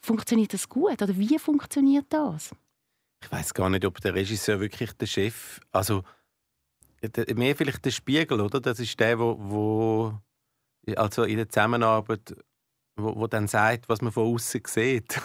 Funktioniert 0.00 0.54
das 0.54 0.68
gut 0.68 1.02
oder 1.02 1.16
wie 1.18 1.38
funktioniert 1.38 2.06
das? 2.08 2.50
ich 3.24 3.32
weiß 3.32 3.54
gar 3.54 3.70
nicht, 3.70 3.84
ob 3.84 4.00
der 4.00 4.14
Regisseur 4.14 4.60
wirklich 4.60 4.92
der 4.92 5.06
Chef, 5.06 5.60
also 5.72 6.02
mehr 7.34 7.56
vielleicht 7.56 7.84
der 7.84 7.90
Spiegel, 7.90 8.40
oder? 8.40 8.60
Das 8.60 8.78
ist 8.80 8.98
der, 9.00 9.18
wo, 9.18 9.36
wo 9.38 10.18
also 10.96 11.24
in 11.24 11.36
der 11.36 11.48
Zusammenarbeit, 11.48 12.36
wo, 12.96 13.16
wo 13.16 13.26
dann 13.26 13.48
sagt, 13.48 13.88
was 13.88 14.02
man 14.02 14.12
von 14.12 14.34
außen 14.34 14.62
sieht. 14.66 15.20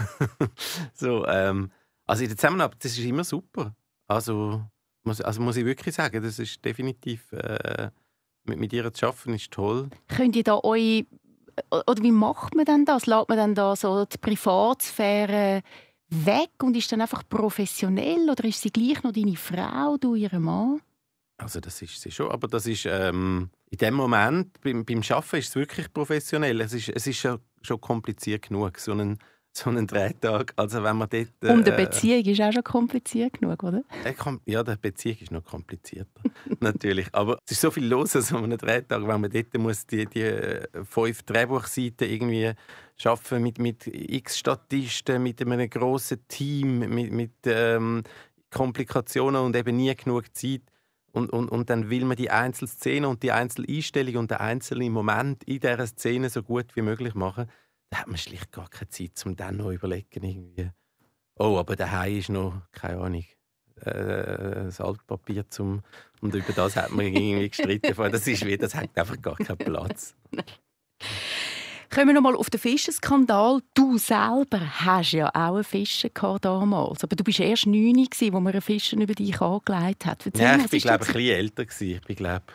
so, 0.93 1.25
ähm, 1.27 1.71
also 2.05 2.23
in 2.23 2.29
der 2.29 2.37
Zusammenarbeit, 2.37 2.83
das 2.83 2.97
ist 2.97 3.05
immer 3.05 3.23
super. 3.23 3.75
Also 4.07 4.63
muss, 5.03 5.21
also 5.21 5.41
muss 5.41 5.57
ich 5.57 5.65
wirklich 5.65 5.95
sagen, 5.95 6.21
das 6.23 6.39
ist 6.39 6.63
definitiv 6.63 7.31
äh, 7.33 7.89
mit, 8.45 8.59
mit 8.59 8.73
ihr 8.73 8.91
zu 8.93 9.07
arbeiten 9.07 9.33
ist 9.33 9.51
toll. 9.51 9.89
Könnt 10.07 10.35
ihr 10.35 10.43
da 10.43 10.59
euch 10.63 11.05
oder 11.71 12.01
wie 12.01 12.11
macht 12.11 12.55
man 12.55 12.65
denn 12.65 12.85
das? 12.85 13.05
Lässt 13.05 13.29
man 13.29 13.37
dann 13.37 13.55
da 13.55 13.75
so 13.75 14.05
die 14.05 14.17
Privatsphäre 14.17 15.61
weg 16.09 16.51
und 16.63 16.75
ist 16.75 16.91
dann 16.91 17.01
einfach 17.01 17.23
professionell 17.27 18.29
oder 18.29 18.45
ist 18.45 18.61
sie 18.61 18.71
gleich 18.71 19.03
noch 19.03 19.11
deine 19.11 19.35
Frau, 19.35 19.97
du 19.97 20.15
ihren 20.15 20.43
Mann? 20.43 20.81
Also 21.37 21.59
das 21.59 21.81
ist 21.81 22.01
sie 22.01 22.11
schon, 22.11 22.31
aber 22.31 22.47
das 22.47 22.65
ist 22.65 22.85
ähm, 22.85 23.49
in 23.69 23.77
dem 23.77 23.93
Moment 23.93 24.59
beim, 24.61 24.83
beim 24.85 25.01
Arbeiten 25.09 25.37
ist 25.37 25.49
es 25.49 25.55
wirklich 25.55 25.93
professionell. 25.93 26.59
Es 26.61 26.73
ist, 26.73 26.89
es 26.89 27.07
ist 27.07 27.17
schon, 27.17 27.39
schon 27.61 27.79
kompliziert 27.79 28.47
genug, 28.47 28.79
so 28.79 28.91
einen 28.91 29.19
so 29.51 29.69
einen 29.69 29.87
Drehtag. 29.87 30.53
Also 30.55 30.83
wenn 30.83 30.97
man 30.97 31.09
dort, 31.09 31.29
äh, 31.41 31.51
Und 31.51 31.67
eine 31.67 31.75
Beziehung 31.75 32.23
ist 32.23 32.41
auch 32.41 32.51
schon 32.51 32.63
kompliziert 32.63 33.33
genug, 33.33 33.63
oder? 33.63 33.83
Ja, 34.45 34.63
die 34.63 34.75
Beziehung 34.75 35.17
ist 35.19 35.31
noch 35.31 35.43
komplizierter, 35.43 36.21
natürlich. 36.59 37.07
Aber 37.13 37.39
es 37.45 37.53
ist 37.53 37.61
so 37.61 37.71
viel 37.71 37.85
los 37.85 38.15
an 38.15 38.21
so 38.21 38.37
einem 38.37 38.57
Drehtag, 38.57 39.01
wenn 39.07 39.21
man 39.21 39.29
dort 39.29 39.57
muss 39.57 39.85
die, 39.85 40.05
die 40.05 40.21
äh, 40.21 40.67
fünf 40.83 41.23
Drehbuchseiten 41.23 42.09
irgendwie 42.09 42.51
schaffen 42.95 43.41
mit, 43.41 43.59
mit 43.59 43.87
x 43.87 44.37
Statisten, 44.37 45.23
mit 45.23 45.41
einem 45.41 45.69
grossen 45.69 46.19
Team, 46.27 46.79
mit, 46.79 47.11
mit 47.11 47.31
ähm, 47.45 48.03
Komplikationen 48.51 49.41
und 49.41 49.55
eben 49.55 49.75
nie 49.75 49.93
genug 49.95 50.35
Zeit. 50.35 50.61
Und, 51.11 51.31
und, 51.31 51.49
und 51.49 51.69
dann 51.69 51.89
will 51.89 52.05
man 52.05 52.17
die 52.17 52.31
Einzelszene 52.31 53.07
und 53.07 53.23
die 53.23 53.31
Einzeleinstellung 53.31 54.17
und 54.17 54.31
den 54.31 54.37
einzelnen 54.37 54.91
Moment 54.91 55.43
in 55.43 55.59
dieser 55.59 55.87
Szene 55.87 56.29
so 56.29 56.43
gut 56.43 56.75
wie 56.75 56.81
möglich 56.81 57.15
machen 57.15 57.47
da 57.89 57.99
hat 57.99 58.07
man 58.07 58.17
schlicht 58.17 58.51
gar 58.51 58.69
keine 58.69 58.89
Zeit, 58.89 59.25
um 59.25 59.35
dann 59.35 59.57
noch 59.57 59.71
überlegen 59.71 60.23
irgendwie. 60.23 60.71
Oh, 61.35 61.57
aber 61.57 61.75
daheim 61.75 62.17
ist 62.17 62.29
noch, 62.29 62.61
keine 62.71 62.99
Ahnung, 62.99 63.25
äh, 63.81 64.65
das 64.65 64.81
Altpapier 64.81 65.49
zum 65.49 65.81
und 66.21 66.35
über 66.35 66.53
das 66.53 66.75
hat 66.75 66.91
man 66.91 67.05
irgendwie 67.05 67.49
gestritten. 67.49 67.95
Das 68.11 68.27
ist 68.27 68.45
wie, 68.45 68.57
das 68.57 68.75
hat 68.75 68.89
einfach 68.95 69.21
gar 69.21 69.35
keinen 69.35 69.57
Platz. 69.57 70.15
Kommen 71.93 72.07
wir 72.07 72.13
noch 72.13 72.21
mal 72.21 72.35
auf 72.35 72.51
den 72.51 72.59
Fischenskandal. 72.59 73.61
Du 73.73 73.97
selber 73.97 74.59
hast 74.59 75.13
ja 75.13 75.29
auch 75.29 75.55
einen 75.55 75.63
Fischer 75.63 76.09
damals, 76.39 77.03
aber 77.03 77.15
du 77.15 77.23
bist 77.23 77.39
erst 77.39 77.65
neun, 77.65 77.97
als 77.97 78.21
man 78.31 78.47
einen 78.47 78.61
Fischer 78.61 78.97
über 78.97 79.15
dich 79.15 79.41
angelegt 79.41 80.05
hat. 80.05 80.23
Erzähl 80.25 80.41
ja, 80.41 80.57
ich 80.57 80.69
bin 80.69 80.79
glaube 80.81 81.03
ich 81.03 81.09
ein 81.09 81.13
bisschen 81.13 81.35
älter 81.35 81.65
Ich 81.81 82.01
bin 82.01 82.15
glaube 82.15 82.45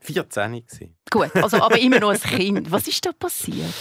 14 0.00 0.64
Gut, 1.10 1.34
also 1.36 1.56
aber 1.62 1.78
immer 1.78 1.98
noch 1.98 2.10
ein 2.10 2.20
Kind. 2.20 2.70
Was 2.70 2.86
ist 2.86 3.06
da 3.06 3.12
passiert? 3.12 3.74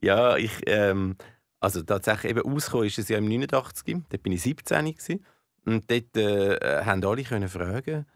Ja, 0.00 0.38
ich, 0.38 0.52
ähm, 0.66 1.16
also 1.60 1.82
tatsächlich 1.82 2.30
eben 2.30 2.42
ausgekommen 2.42 2.86
ist 2.86 2.98
es 2.98 3.10
ja 3.10 3.18
im 3.18 3.28
89. 3.28 3.96
Dort 4.08 4.22
bin 4.22 4.32
ich 4.32 4.40
17 4.40 4.86
gewesen. 4.86 5.26
und 5.66 5.90
dort 5.90 6.16
äh, 6.16 6.84
haben 6.84 7.04
alle 7.04 7.24
können 7.24 7.48
fragen. 7.48 8.06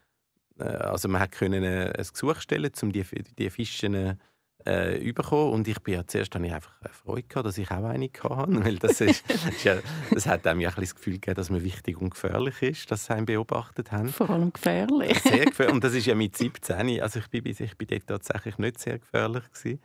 Äh, 0.57 0.63
also 0.63 1.07
man 1.07 1.29
konnte 1.29 1.57
äh, 1.57 1.93
ein 1.95 2.07
Gesuch 2.11 2.41
stellen, 2.41 2.71
um 2.81 2.91
die, 2.91 3.05
die 3.37 3.49
Fische 3.51 4.17
äh, 4.65 5.11
bekommen. 5.13 5.53
Und 5.53 5.67
ich 5.67 5.79
bin 5.81 5.95
ja 5.95 6.05
zuerst 6.05 6.35
hatte 6.35 6.45
ich 6.45 6.53
einfach 6.53 6.73
eine 6.81 6.93
Freude 6.93 7.23
gehabt, 7.23 7.45
dass 7.45 7.57
ich 7.57 7.71
auch 7.71 7.83
eine 7.83 8.07
hatte, 8.07 8.65
weil 8.65 8.77
das 8.77 9.01
ist, 9.01 9.23
ja, 9.63 9.77
das 10.11 10.27
hat 10.27 10.45
einem 10.47 10.61
ja 10.61 10.69
ein 10.69 10.75
das 10.81 10.95
Gefühl 10.95 11.13
gegeben, 11.13 11.35
dass 11.35 11.49
man 11.49 11.63
wichtig 11.63 12.01
und 12.01 12.11
gefährlich 12.11 12.61
ist, 12.61 12.91
dass 12.91 13.05
sie 13.05 13.13
einen 13.13 13.25
beobachtet 13.25 13.91
haben. 13.91 14.09
Vor 14.09 14.29
allem 14.29 14.51
gefährlich. 14.51 15.19
Sehr 15.19 15.45
gefährlich. 15.45 15.73
Und 15.73 15.83
das 15.83 15.93
ist 15.93 16.05
ja 16.05 16.15
mit 16.15 16.35
17. 16.35 17.01
Also 17.01 17.19
ich 17.19 17.27
bin, 17.29 17.45
ich 17.45 17.77
bin 17.77 17.87
dort 17.87 18.07
tatsächlich 18.07 18.57
nicht 18.57 18.79
sehr 18.79 18.99
gefährlich 18.99 19.43
gewesen. 19.51 19.81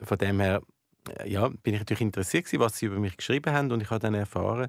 Von 0.00 0.18
dem 0.18 0.40
her 0.40 0.62
ja, 1.24 1.48
bin 1.48 1.74
ich 1.74 1.80
natürlich 1.80 2.00
interessiert 2.00 2.44
gewesen, 2.44 2.60
was 2.60 2.78
sie 2.78 2.86
über 2.86 2.98
mich 2.98 3.16
geschrieben 3.16 3.52
haben 3.52 3.72
und 3.72 3.82
ich 3.82 3.90
habe 3.90 4.00
dann 4.00 4.14
erfahren, 4.14 4.68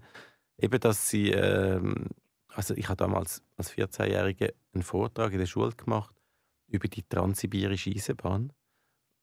eben, 0.58 0.80
dass 0.80 1.10
sie, 1.10 1.32
ähm, 1.32 2.08
also 2.50 2.74
ich 2.75 2.88
habe 2.88 2.98
damals 2.98 3.42
als 3.58 3.74
14-Jährige 3.74 4.54
einen 4.74 4.84
Vortrag 4.84 5.34
in 5.34 5.39
der 5.39 5.46
Schule 5.46 5.72
gemacht 5.72 6.16
über 6.68 6.88
die 6.88 7.04
transsibirische 7.04 7.89
Eisenbahn 7.89 8.54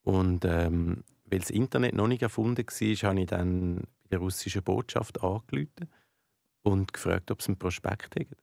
und 0.07 0.45
ähm, 0.45 1.03
weil 1.25 1.39
das 1.39 1.49
Internet 1.49 1.93
noch 1.93 2.07
nicht 2.07 2.21
erfunden 2.21 2.65
war, 2.65 3.09
habe 3.09 3.19
ich 3.19 3.27
dann 3.27 3.75
bei 4.03 4.11
der 4.11 4.19
russischen 4.19 4.63
Botschaft 4.63 5.21
angerufen 5.21 5.89
und 6.63 6.93
gefragt, 6.93 7.29
ob 7.29 7.41
sie 7.41 7.49
einen 7.49 7.59
Prospekt 7.59 8.15
haben. 8.15 8.37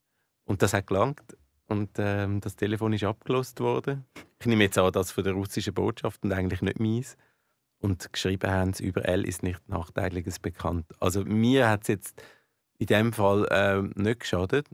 Und 0.44 0.60
das 0.60 0.74
hat 0.74 0.86
gelangt 0.86 1.22
und 1.66 1.92
ähm, 1.96 2.42
das 2.42 2.56
Telefon 2.56 2.92
ist 2.92 3.04
abgelost 3.04 3.60
worden. 3.60 4.04
Ich 4.40 4.46
nehme 4.46 4.64
jetzt 4.64 4.76
an, 4.76 4.92
das 4.92 5.10
von 5.10 5.24
der 5.24 5.32
russischen 5.32 5.72
Botschaft 5.72 6.22
und 6.22 6.32
eigentlich 6.32 6.60
nicht 6.60 6.80
meins 6.80 7.16
und 7.78 8.12
geschrieben 8.12 8.50
haben, 8.50 8.74
überall 8.78 9.24
ist 9.24 9.42
nicht 9.42 9.66
Nachteiliges 9.66 10.40
bekannt. 10.40 10.92
Also 11.00 11.24
mir 11.24 11.70
hat 11.70 11.84
es 11.84 11.88
jetzt 11.88 12.22
in 12.76 12.88
dem 12.88 13.14
Fall 13.14 13.46
äh, 13.46 13.80
nicht 13.98 14.20
geschadet. 14.20 14.68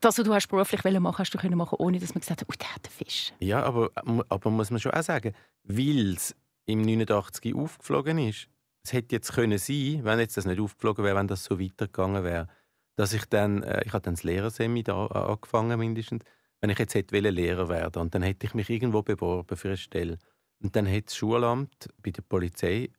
Das, 0.00 0.18
was 0.18 0.24
du 0.24 0.32
hast 0.32 0.48
beruflich 0.48 0.82
machen 1.00 1.18
hast 1.18 1.34
du 1.34 1.38
können 1.38 1.56
machen, 1.56 1.76
ohne 1.78 1.98
dass 1.98 2.14
man 2.14 2.20
gesagt 2.20 2.40
hat, 2.40 2.48
oh, 2.48 2.54
der 2.58 2.74
hat 2.74 2.86
einen 2.86 2.92
Fisch. 2.92 3.32
Ja, 3.40 3.62
aber, 3.62 3.90
aber 4.28 4.50
muss 4.50 4.70
man 4.70 4.80
schon 4.80 4.92
auch 4.92 5.02
sagen, 5.02 5.34
weil 5.64 6.14
es 6.14 6.34
im 6.66 6.82
89 6.82 7.54
aufgeflogen 7.54 8.18
ist, 8.18 8.48
es 8.84 8.92
hätte 8.92 9.16
jetzt 9.16 9.32
können 9.32 9.58
sein, 9.58 10.00
wenn 10.02 10.18
jetzt 10.18 10.36
das 10.36 10.46
nicht 10.46 10.60
aufgeflogen 10.60 11.04
wäre, 11.04 11.16
wenn 11.16 11.28
das 11.28 11.44
so 11.44 11.60
weitergegangen 11.60 12.24
wäre, 12.24 12.48
dass 12.96 13.12
ich 13.12 13.24
dann, 13.26 13.62
äh, 13.62 13.82
ich 13.84 13.92
habe 13.92 14.02
dann 14.02 14.14
das 14.14 14.22
Lehrersemi 14.22 14.82
da 14.82 15.06
angefangen 15.06 15.78
mindestens, 15.78 16.24
wenn 16.60 16.70
ich 16.70 16.78
jetzt 16.78 16.94
hätte 16.94 17.18
Lehrer 17.18 17.68
werden 17.68 18.02
und 18.02 18.14
dann 18.14 18.22
hätte 18.22 18.46
ich 18.46 18.54
mich 18.54 18.70
irgendwo 18.70 19.02
beworben 19.02 19.56
für 19.56 19.68
eine 19.68 19.76
Stelle 19.76 20.18
und 20.62 20.76
dann 20.76 20.90
hat 20.90 21.06
das 21.06 21.16
Schulamt 21.16 21.88
bei 22.02 22.10
der 22.10 22.22
Polizei 22.22 22.90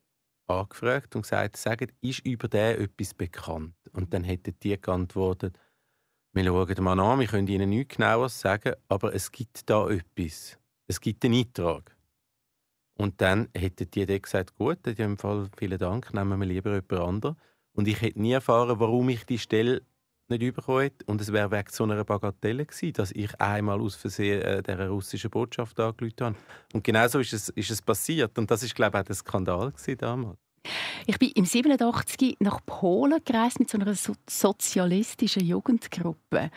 angefragt 0.46 1.16
und 1.16 1.22
gesagt, 1.22 1.56
sagt, 1.56 1.94
ist 2.02 2.26
über 2.26 2.48
den 2.48 2.82
etwas 2.82 3.14
bekannt? 3.14 3.74
Und 3.92 4.12
dann 4.12 4.24
hätten 4.24 4.54
die 4.62 4.78
geantwortet, 4.80 5.58
wir 6.34 6.44
schauen 6.44 6.84
mal 6.84 6.98
an, 6.98 7.20
wir 7.20 7.26
können 7.26 7.46
Ihnen 7.46 7.70
nichts 7.70 7.96
genaueres 7.96 8.40
sagen, 8.40 8.74
aber 8.88 9.14
es 9.14 9.30
gibt 9.30 9.70
da 9.70 9.88
etwas. 9.88 10.58
Es 10.88 11.00
gibt 11.00 11.24
einen 11.24 11.34
Eintrag. 11.34 11.96
Und 12.96 13.20
dann 13.20 13.48
hätten 13.54 13.90
die 13.90 14.06
dann 14.06 14.20
gesagt, 14.20 14.54
gut, 14.56 14.86
in 14.86 14.94
dem 14.94 15.16
Fall 15.16 15.48
vielen 15.56 15.78
Dank, 15.78 16.12
nehmen 16.12 16.38
wir 16.40 16.46
lieber 16.46 16.74
jemand 16.74 16.92
anderen. 16.92 17.36
Und 17.72 17.88
ich 17.88 18.00
hätte 18.00 18.20
nie 18.20 18.32
erfahren, 18.32 18.78
warum 18.78 19.08
ich 19.08 19.24
die 19.26 19.38
Stelle 19.38 19.82
nicht 20.28 20.54
bekommen 20.54 20.90
Und 21.06 21.20
es 21.20 21.32
wäre 21.32 21.50
wegen 21.50 21.70
so 21.70 21.84
einer 21.84 22.02
Bagatelle 22.04 22.66
gewesen, 22.66 22.92
dass 22.94 23.12
ich 23.12 23.40
einmal 23.40 23.80
aus 23.80 23.94
Versehen 23.94 24.42
äh, 24.42 24.62
der 24.62 24.88
russischen 24.88 25.30
Botschaft 25.30 25.78
angerufen 25.78 26.14
habe. 26.20 26.36
Und 26.72 26.82
genau 26.82 27.06
so 27.08 27.18
ist 27.20 27.32
es, 27.32 27.48
ist 27.50 27.70
es 27.70 27.82
passiert. 27.82 28.38
Und 28.38 28.50
das 28.50 28.62
ist, 28.62 28.74
glaube 28.74 28.96
ich, 28.96 29.02
auch 29.02 29.06
der 29.06 29.14
Skandal 29.14 29.72
damals. 29.98 30.43
Ich 31.06 31.18
bin 31.18 31.30
im 31.34 31.44
87 31.44 32.36
nach 32.40 32.64
Polen 32.64 33.20
gereist 33.24 33.58
mit 33.58 33.68
so 33.68 33.78
einer 33.78 33.94
so 33.94 34.14
sozialistischen 34.28 35.44
Jugendgruppe. 35.44 36.50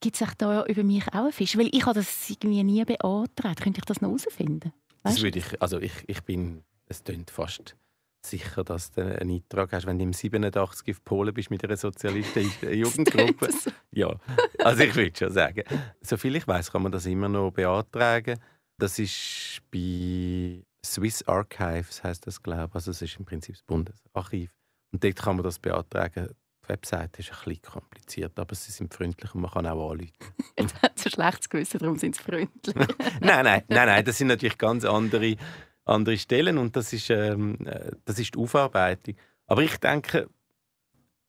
Gibt 0.00 0.20
es 0.20 0.28
da 0.38 0.64
über 0.66 0.82
mich 0.82 1.06
auch 1.08 1.14
einen 1.14 1.32
Fisch? 1.32 1.56
Weil 1.56 1.68
ich 1.72 1.84
habe 1.84 1.94
das 1.94 2.28
irgendwie 2.30 2.62
nie 2.62 2.84
beantragt. 2.84 3.60
Könnte 3.60 3.80
ich 3.80 3.84
das 3.84 4.00
noch 4.00 4.08
herausfinden? 4.08 4.72
Das 5.02 5.20
würde 5.22 5.38
ich, 5.38 5.60
also 5.60 5.78
ich, 5.80 5.92
ich 6.06 6.22
bin, 6.22 6.62
es 6.86 7.04
klingt 7.04 7.30
fast 7.30 7.76
sicher, 8.24 8.64
dass 8.64 8.90
du 8.92 9.02
einen 9.02 9.30
Eintrag 9.30 9.72
hast, 9.72 9.86
wenn 9.86 9.98
du 9.98 10.04
im 10.04 10.12
87 10.14 10.94
auf 10.94 11.04
Polen 11.04 11.34
bist 11.34 11.50
mit 11.50 11.62
einer 11.62 11.76
sozialistischen 11.76 12.72
Jugendgruppe. 12.72 13.50
ja, 13.92 14.14
also 14.60 14.82
ich 14.82 14.94
würde 14.94 15.12
schon 15.16 15.30
sagen. 15.30 15.62
Soviel 16.00 16.36
ich 16.36 16.48
weiß, 16.48 16.72
kann 16.72 16.82
man 16.82 16.92
das 16.92 17.04
immer 17.04 17.28
noch 17.28 17.50
beantragen. 17.50 18.38
Das 18.78 18.98
ist 18.98 19.60
bei 19.70 20.62
Swiss 20.84 21.26
Archives, 21.26 22.02
heißt 22.04 22.26
das, 22.26 22.42
glaube 22.42 22.68
ich. 22.70 22.74
Also 22.74 22.90
es 22.90 23.02
ist 23.02 23.18
im 23.18 23.24
Prinzip 23.24 23.54
das 23.54 23.62
Bundesarchiv. 23.62 24.50
Und 24.92 25.02
dort 25.02 25.16
kann 25.16 25.36
man 25.36 25.44
das 25.44 25.58
beantragen. 25.58 26.28
Die 26.64 26.68
Webseite 26.68 27.20
ist 27.20 27.30
ein 27.30 27.38
bisschen 27.44 27.62
kompliziert, 27.62 28.38
aber 28.38 28.54
sie 28.54 28.72
sind 28.72 28.94
freundlich 28.94 29.34
und 29.34 29.42
man 29.42 29.50
kann 29.50 29.66
auch 29.66 29.90
anrufen. 29.90 30.12
Jetzt 30.58 30.80
hat 30.80 30.92
es 30.96 31.06
ein 31.06 31.10
schlechtes 31.10 31.48
Gewissen, 31.50 31.78
darum 31.78 31.98
sind 31.98 32.16
sie 32.16 32.22
freundlich. 32.22 32.74
nein, 33.20 33.44
nein, 33.44 33.62
nein, 33.68 33.86
nein, 33.86 34.04
das 34.04 34.16
sind 34.16 34.28
natürlich 34.28 34.56
ganz 34.56 34.84
andere 34.84 35.36
andere 35.84 36.18
Stellen 36.18 36.58
und 36.58 36.76
das 36.76 36.92
ist, 36.92 37.10
ähm, 37.10 37.58
äh, 37.66 37.92
das 38.04 38.18
ist 38.18 38.34
die 38.34 38.38
Aufarbeitung. 38.38 39.16
Aber 39.46 39.62
ich 39.62 39.76
denke, 39.76 40.28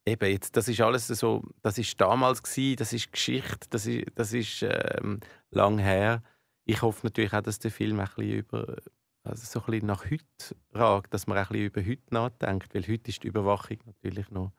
eben 0.06 0.32
jetzt, 0.32 0.56
das 0.56 0.68
ist 0.68 0.82
alles 0.82 1.08
so, 1.08 1.44
das 1.62 1.78
ist 1.78 2.00
damals 2.00 2.42
gewesen, 2.42 2.78
das 2.78 2.94
ist 2.94 3.12
Geschichte, 3.12 3.68
das 3.70 3.86
ist, 3.86 4.06
das 4.16 4.34
ist 4.34 4.64
ähm, 4.64 5.20
lang 5.52 5.78
her. 5.78 6.24
Ich 6.66 6.82
hoffe 6.82 7.06
natürlich 7.06 7.34
auch, 7.34 7.42
dass 7.42 7.60
der 7.60 7.72
Film 7.72 8.00
ein 8.00 8.06
bisschen 8.06 8.32
über, 8.32 8.78
also 9.26 9.46
so 9.46 9.60
ein 9.60 9.66
bisschen 9.72 9.88
nach 9.88 10.06
heute 10.06 10.56
ragt, 10.74 11.14
dass 11.14 11.28
man 11.28 11.38
ein 11.38 11.48
bisschen 11.48 11.66
über 11.66 11.82
heute 11.82 12.14
nachdenkt, 12.14 12.74
weil 12.74 12.84
heute 12.84 13.10
ist 13.10 13.24
die 13.24 13.28
Überwachung 13.28 13.78
natürlich 13.86 14.30
noch 14.32 14.52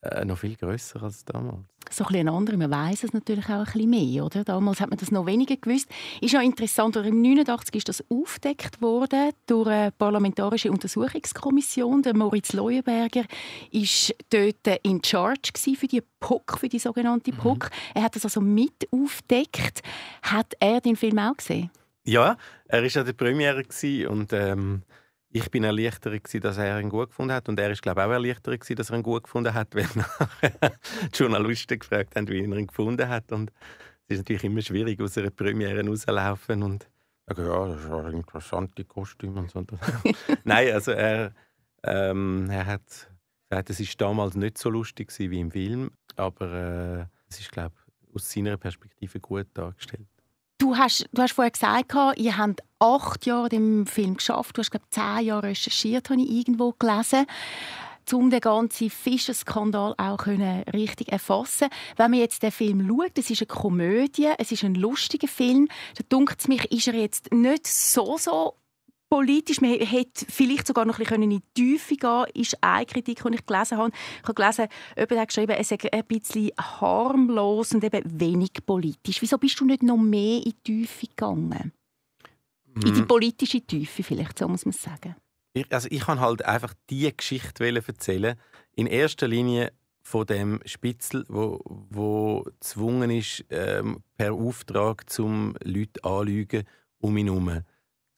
äh, 0.00 0.24
noch 0.24 0.38
viel 0.38 0.54
größer 0.54 1.02
als 1.02 1.24
damals. 1.24 1.66
So 1.90 2.04
ein 2.04 2.12
bisschen 2.12 2.28
andere, 2.28 2.56
man 2.56 2.70
weiß 2.70 3.02
es 3.02 3.12
natürlich 3.12 3.46
auch 3.46 3.50
ein 3.54 3.64
bisschen 3.64 3.90
mehr, 3.90 4.24
oder? 4.24 4.44
Damals 4.44 4.80
hat 4.80 4.90
man 4.90 4.98
das 4.98 5.10
noch 5.10 5.26
weniger 5.26 5.56
gewusst. 5.56 5.88
Ist 6.20 6.34
ja 6.34 6.40
interessant, 6.40 6.94
im 6.96 7.16
1989 7.16 7.74
ist 7.74 7.88
das 7.88 8.04
aufgedeckt 8.08 8.80
worden 8.80 9.32
durch 9.46 9.66
eine 9.66 9.90
parlamentarische 9.90 10.70
Untersuchungskommission. 10.70 12.02
Der 12.02 12.14
Moritz 12.14 12.52
Leuenberger 12.52 13.24
ist 13.72 14.14
dort 14.30 14.78
in 14.84 15.02
Charge 15.02 15.50
für 15.56 15.88
die 15.88 16.02
POC, 16.20 16.58
für 16.58 16.68
die 16.68 16.78
sogenannte 16.78 17.32
POC. 17.32 17.64
Mhm. 17.64 17.70
Er 17.94 18.02
hat 18.04 18.14
das 18.14 18.24
also 18.24 18.40
mit 18.40 18.86
aufgedeckt. 18.92 19.82
Hat 20.22 20.54
er 20.60 20.80
den 20.80 20.94
Film 20.94 21.18
auch 21.18 21.36
gesehen? 21.36 21.70
Ja, 22.08 22.38
er 22.68 22.82
war 22.82 23.00
an 23.00 23.06
der 23.06 23.12
Premiere 23.12 23.64
und 24.08 24.32
ähm, 24.32 24.82
ich 25.28 25.50
bin 25.50 25.62
erleichtert, 25.62 26.42
dass 26.42 26.56
er 26.56 26.80
ihn 26.80 26.88
gut 26.88 27.10
gefunden 27.10 27.34
hat. 27.34 27.50
Und 27.50 27.60
er 27.60 27.70
ist, 27.70 27.82
glaube 27.82 28.00
ich, 28.00 28.06
auch 28.06 28.12
erleichtert, 28.12 28.78
dass 28.78 28.88
er 28.88 28.96
ihn 28.96 29.02
gut 29.02 29.24
gefunden 29.24 29.52
hat, 29.52 29.74
weil 29.74 29.84
die 29.84 31.08
Journalisten 31.12 31.78
gefragt 31.78 32.16
haben, 32.16 32.26
wie 32.28 32.38
er 32.38 32.44
ihn 32.44 32.66
gefunden 32.66 33.06
hat. 33.06 33.30
Und 33.30 33.52
es 34.06 34.14
ist 34.14 34.18
natürlich 34.20 34.44
immer 34.44 34.62
schwierig, 34.62 34.98
aus 35.02 35.18
einer 35.18 35.28
Premiere 35.28 35.86
rauszulaufen 35.86 36.62
und 36.62 36.88
sagen, 37.26 37.46
ja, 37.46 37.68
das 37.68 37.84
ist 37.84 37.90
ein 37.90 38.14
interessante 38.14 38.84
Kostüm 38.86 39.36
und 39.36 39.50
so. 39.50 39.66
Nein, 40.44 40.72
also 40.72 40.92
er, 40.92 41.34
ähm, 41.82 42.48
er 42.48 42.64
hat 42.64 43.10
gesagt, 43.50 43.68
es 43.68 43.80
war 43.80 44.08
damals 44.08 44.34
nicht 44.34 44.56
so 44.56 44.70
lustig 44.70 45.12
wie 45.18 45.40
im 45.40 45.50
Film, 45.50 45.90
aber 46.16 46.52
äh, 46.54 47.06
es 47.28 47.40
ist, 47.40 47.52
glaube 47.52 47.74
ich, 47.76 48.14
aus 48.14 48.30
seiner 48.30 48.56
Perspektive 48.56 49.20
gut 49.20 49.48
dargestellt. 49.52 50.08
Du 50.58 50.76
hast, 50.76 51.06
du 51.12 51.22
hast 51.22 51.34
vorher 51.34 51.52
gesagt, 51.52 51.94
ihr 52.16 52.36
habt 52.36 52.62
acht 52.80 53.26
Jahre 53.26 53.48
im 53.50 53.86
Film 53.86 54.16
geschafft. 54.16 54.56
Du 54.56 54.60
hast, 54.60 54.72
glaube 54.72 54.86
ich, 54.90 54.94
zehn 54.94 55.26
Jahre 55.26 55.48
recherchiert, 55.48 56.10
habe 56.10 56.20
ich 56.20 56.30
irgendwo 56.30 56.74
gelesen 56.78 57.26
um 58.10 58.30
den 58.30 58.40
ganzen 58.40 58.88
Fischerskandal 58.88 59.94
auch 59.98 60.26
richtig 60.26 61.12
erfassen 61.12 61.68
Wenn 61.96 62.10
man 62.10 62.20
jetzt 62.20 62.42
den 62.42 62.50
Film 62.50 62.88
schaut, 62.88 63.18
es 63.18 63.28
ist 63.28 63.42
eine 63.42 63.46
Komödie, 63.48 64.30
es 64.38 64.50
ist 64.50 64.64
ein 64.64 64.74
lustiger 64.74 65.28
Film, 65.28 65.68
da 65.94 66.04
dunkt 66.08 66.40
es 66.40 66.48
mich, 66.48 66.72
ist 66.72 66.88
er 66.88 66.94
jetzt 66.94 67.32
nicht 67.34 67.66
so, 67.66 68.16
so 68.16 68.54
politisch. 69.08 69.60
Man 69.60 69.72
hätte 69.78 70.26
vielleicht 70.28 70.66
sogar 70.66 70.84
noch 70.84 70.98
ein 70.98 71.04
bisschen 71.04 71.22
in 71.22 71.30
die 71.30 71.42
Tiefe 71.54 71.96
gehen 71.96 72.26
ist 72.34 72.62
eine 72.62 72.86
Kritik, 72.86 73.22
die 73.22 73.34
ich 73.34 73.46
gelesen 73.46 73.78
habe. 73.78 73.90
Ich 74.22 74.28
habe 74.28 74.34
gelesen, 74.34 74.68
jemand 74.96 75.20
hat 75.20 75.28
geschrieben, 75.28 75.56
es 75.58 75.68
sei 75.68 75.78
ein 75.92 76.04
bisschen 76.04 76.50
harmlos 76.58 77.74
und 77.74 77.84
eben 77.84 78.20
wenig 78.20 78.52
politisch. 78.64 79.20
Wieso 79.22 79.38
bist 79.38 79.58
du 79.60 79.64
nicht 79.64 79.82
noch 79.82 79.96
mehr 79.96 80.38
in 80.38 80.44
die 80.44 80.54
Tiefe 80.62 81.06
gegangen? 81.06 81.72
Mm. 82.66 82.86
In 82.86 82.94
die 82.94 83.00
mhm. 83.00 83.06
politische 83.06 83.60
Tiefe 83.60 84.02
vielleicht, 84.02 84.38
so 84.38 84.48
muss 84.48 84.64
man 84.64 84.72
sagen. 84.72 85.16
Ich, 85.52 85.72
also 85.72 85.88
ich 85.90 86.00
kann 86.00 86.20
halt 86.20 86.44
einfach 86.44 86.74
diese 86.90 87.12
Geschichte 87.12 87.64
erzählen. 87.64 88.38
In 88.74 88.86
erster 88.86 89.26
Linie 89.26 89.72
von 90.02 90.26
dem 90.26 90.60
Spitzel, 90.64 91.24
wo, 91.28 91.60
wo 91.90 92.42
gezwungen 92.42 93.10
ist, 93.10 93.44
ähm, 93.50 94.02
per 94.16 94.32
Auftrag 94.32 95.10
zum 95.10 95.54
Leute 95.62 96.02
anzulügen 96.04 96.64
um 97.00 97.16
ihn 97.16 97.26
herum 97.26 97.62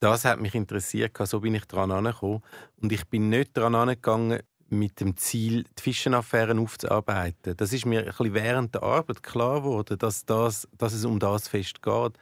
das 0.01 0.25
hat 0.25 0.41
mich 0.41 0.55
interessiert, 0.55 1.17
so 1.25 1.39
bin 1.39 1.55
ich 1.55 1.65
daran 1.65 1.91
angekommen. 1.91 2.41
Und 2.81 2.91
ich 2.91 3.05
bin 3.05 3.29
nicht 3.29 3.55
daran 3.55 3.75
angegangen, 3.75 4.39
mit 4.67 4.99
dem 4.99 5.15
Ziel, 5.17 5.65
die 5.77 5.81
Fischenaffären 5.81 6.57
aufzuarbeiten. 6.57 7.55
Das 7.57 7.71
ist 7.73 7.85
mir 7.85 7.99
ein 7.99 8.05
bisschen 8.05 8.33
während 8.33 8.73
der 8.73 8.83
Arbeit 8.83 9.21
klar 9.21 9.61
geworden, 9.61 9.97
dass, 9.99 10.25
das, 10.25 10.67
dass 10.77 10.93
es 10.93 11.05
um 11.05 11.19
das 11.19 11.47
fest 11.47 11.81
geht. 11.81 12.13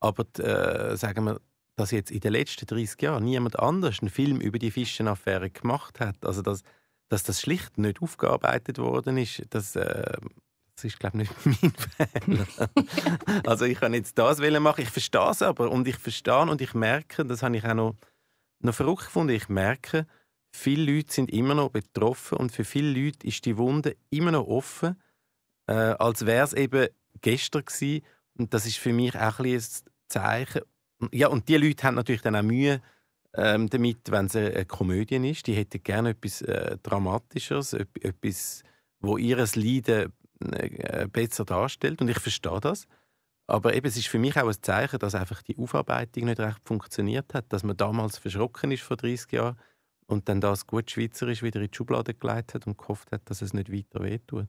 Aber 0.00 0.24
äh, 0.38 0.96
sagen 0.96 1.24
wir, 1.26 1.40
dass 1.76 1.90
jetzt 1.92 2.10
in 2.10 2.20
den 2.20 2.32
letzten 2.32 2.66
30 2.66 3.00
Jahren 3.02 3.24
niemand 3.24 3.58
anders 3.58 4.00
einen 4.00 4.10
Film 4.10 4.40
über 4.40 4.58
die 4.58 4.70
Fischenaffäre 4.70 5.50
gemacht 5.50 6.00
hat, 6.00 6.24
also 6.24 6.42
dass, 6.42 6.62
dass 7.08 7.22
das 7.22 7.40
schlicht 7.40 7.78
nicht 7.78 8.02
aufgearbeitet 8.02 8.78
worden 8.78 9.16
ist, 9.16 9.42
das, 9.50 9.76
äh, 9.76 10.16
das 10.78 10.84
ist, 10.84 11.00
glaube 11.00 11.22
ich, 11.22 11.28
nicht 11.44 11.62
mein 11.62 12.46
Fehler. 12.46 12.46
also 13.46 13.64
ich 13.64 13.80
kann 13.80 13.94
jetzt 13.94 14.16
das 14.16 14.38
machen. 14.38 14.82
Ich 14.82 14.90
verstehe 14.90 15.30
es 15.30 15.42
aber 15.42 15.70
und 15.72 15.88
ich 15.88 15.96
verstehe 15.96 16.42
und 16.42 16.60
ich 16.60 16.72
merke, 16.72 17.24
das 17.24 17.42
habe 17.42 17.56
ich 17.56 17.64
auch 17.64 17.74
noch, 17.74 17.96
noch 18.60 18.74
verrückt 18.74 19.06
gefunden, 19.06 19.34
ich 19.34 19.48
merke, 19.48 20.06
viele 20.52 20.92
Leute 20.92 21.12
sind 21.12 21.32
immer 21.32 21.56
noch 21.56 21.70
betroffen 21.70 22.38
und 22.38 22.52
für 22.52 22.64
viele 22.64 22.92
Leute 22.92 23.26
ist 23.26 23.44
die 23.44 23.56
Wunde 23.56 23.96
immer 24.10 24.30
noch 24.30 24.46
offen, 24.46 24.96
äh, 25.66 25.72
als 25.72 26.26
wäre 26.26 26.44
es 26.44 26.52
eben 26.52 26.88
gestern 27.22 27.64
gewesen. 27.64 28.04
Und 28.38 28.54
das 28.54 28.64
ist 28.64 28.78
für 28.78 28.92
mich 28.92 29.16
auch 29.16 29.40
ein, 29.40 29.46
ein 29.46 29.64
Zeichen. 30.06 30.62
Ja, 31.10 31.26
und 31.26 31.48
die 31.48 31.56
Leute 31.56 31.82
haben 31.82 31.96
natürlich 31.96 32.22
dann 32.22 32.36
auch 32.36 32.42
Mühe 32.42 32.80
ähm, 33.34 33.68
damit, 33.68 34.12
wenn 34.12 34.26
es 34.26 34.36
eine 34.36 34.64
Komödie 34.64 35.16
ist. 35.28 35.48
Die 35.48 35.54
hätten 35.54 35.82
gerne 35.82 36.10
etwas 36.10 36.40
äh, 36.42 36.78
Dramatischeres, 36.84 37.72
etwas, 37.72 38.62
wo 39.00 39.16
ihres 39.16 39.56
Leiden 39.56 40.12
besser 41.12 41.44
darstellt. 41.44 42.00
Und 42.00 42.08
ich 42.08 42.18
verstehe 42.18 42.60
das. 42.60 42.86
Aber 43.46 43.74
eben, 43.74 43.86
es 43.86 43.96
ist 43.96 44.08
für 44.08 44.18
mich 44.18 44.36
auch 44.36 44.46
ein 44.46 44.62
Zeichen, 44.62 44.98
dass 44.98 45.14
einfach 45.14 45.42
die 45.42 45.56
Aufarbeitung 45.56 46.26
nicht 46.26 46.38
recht 46.38 46.60
funktioniert 46.64 47.32
hat, 47.32 47.46
dass 47.48 47.62
man 47.62 47.76
damals 47.76 48.18
verschrocken 48.18 48.70
ist 48.70 48.82
vor 48.82 48.98
30 48.98 49.32
Jahren 49.32 49.58
und 50.06 50.28
dann 50.28 50.40
das 50.40 50.66
gut 50.66 50.90
Schweizerisch 50.90 51.42
wieder 51.42 51.60
in 51.60 51.68
die 51.68 51.76
Schublade 51.76 52.12
gelegt 52.12 52.54
hat 52.54 52.66
und 52.66 52.76
gehofft 52.76 53.10
hat, 53.10 53.22
dass 53.24 53.40
es 53.40 53.54
nicht 53.54 53.72
weiter 53.72 54.02
wehtut. 54.02 54.48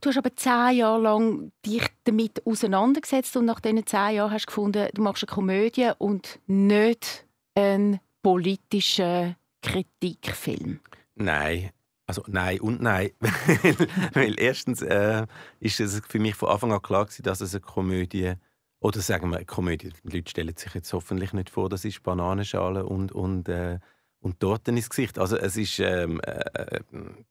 Du 0.00 0.08
hast 0.08 0.16
aber 0.16 0.34
zehn 0.34 0.78
Jahre 0.78 1.02
lang 1.02 1.52
dich 1.64 1.86
damit 2.04 2.44
auseinandergesetzt 2.46 3.36
und 3.36 3.44
nach 3.44 3.60
diesen 3.60 3.86
zehn 3.86 4.14
Jahren 4.16 4.30
hast 4.30 4.46
du 4.46 4.48
gefunden, 4.48 4.88
du 4.94 5.02
machst 5.02 5.22
eine 5.22 5.34
Komödie 5.34 5.90
und 5.98 6.40
nicht 6.46 7.26
einen 7.54 8.00
politischen 8.22 9.36
Kritikfilm. 9.62 10.80
Nein, 11.14 11.70
also 12.10 12.24
nein 12.26 12.60
und 12.60 12.82
nein. 12.82 13.10
Weil 14.14 14.34
erstens 14.38 14.82
äh, 14.82 15.26
ist 15.60 15.78
es 15.78 16.02
für 16.08 16.18
mich 16.18 16.34
von 16.34 16.48
Anfang 16.48 16.72
an 16.72 16.82
klar 16.82 17.04
gewesen, 17.04 17.22
dass 17.22 17.40
es 17.40 17.54
eine 17.54 17.60
Komödie 17.60 18.34
oder 18.80 19.00
sagen 19.00 19.30
wir 19.30 19.36
eine 19.36 19.46
Komödie. 19.46 19.92
Die 20.02 20.16
Leute 20.16 20.30
stellen 20.30 20.56
sich 20.56 20.74
jetzt 20.74 20.92
hoffentlich 20.92 21.32
nicht 21.32 21.50
vor, 21.50 21.68
das 21.68 21.84
ist 21.84 22.02
Bananenschale 22.02 22.84
und 22.84 23.12
und 23.12 23.48
äh, 23.48 23.78
und 24.18 24.40
Torten 24.40 24.76
ins 24.76 24.90
Gesicht. 24.90 25.18
Also 25.18 25.36
es 25.36 25.56
ist 25.56 25.78
ähm, 25.78 26.20
äh, 26.22 26.30
äh 26.30 26.80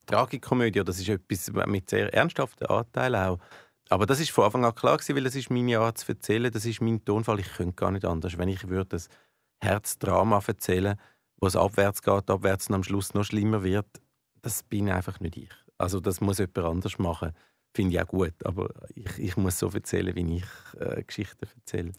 Tragikomödie 0.05 0.79
oder 0.79 0.91
es 0.91 0.99
ist 0.99 1.09
etwas 1.09 1.51
mit 1.67 1.89
sehr 1.89 2.13
ernsthaften 2.13 2.67
Anteilen 2.67 3.15
auch. 3.15 3.39
Aber 3.89 4.05
das 4.05 4.21
ist 4.21 4.31
von 4.31 4.45
Anfang 4.45 4.63
an 4.63 4.75
klar 4.75 4.97
gewesen, 4.97 5.15
weil 5.15 5.25
es 5.25 5.35
ist 5.35 5.49
meine 5.49 5.79
Art 5.79 5.97
zu 5.97 6.11
erzählen, 6.11 6.51
das 6.51 6.65
ist 6.65 6.81
mein 6.81 7.03
Tonfall. 7.03 7.39
Ich 7.39 7.51
könnte 7.53 7.73
gar 7.73 7.91
nicht 7.91 8.05
anders. 8.05 8.37
Wenn 8.37 8.47
ich 8.47 8.69
würde 8.69 8.91
das 8.91 9.09
Herzdrama 9.61 10.41
erzählen, 10.47 10.95
wo 11.37 11.47
es 11.47 11.55
abwärts 11.55 12.01
geht, 12.01 12.29
abwärts 12.29 12.69
und 12.69 12.75
am 12.75 12.83
Schluss 12.83 13.13
noch 13.13 13.25
schlimmer 13.25 13.63
wird, 13.63 13.87
das 14.41 14.63
bin 14.63 14.89
einfach 14.89 15.19
nicht 15.19 15.37
ich. 15.37 15.49
Also 15.77 15.99
das 15.99 16.21
muss 16.21 16.39
jemand 16.39 16.57
anders 16.59 16.99
machen. 16.99 17.33
Finde 17.73 17.95
ich 17.95 18.01
auch 18.01 18.07
gut, 18.07 18.33
aber 18.45 18.69
ich, 18.95 19.19
ich 19.19 19.37
muss 19.37 19.59
so 19.59 19.69
erzählen, 19.69 20.15
wie 20.15 20.37
ich 20.37 20.79
äh, 20.79 21.03
Geschichten 21.03 21.47
erzähle. 21.55 21.91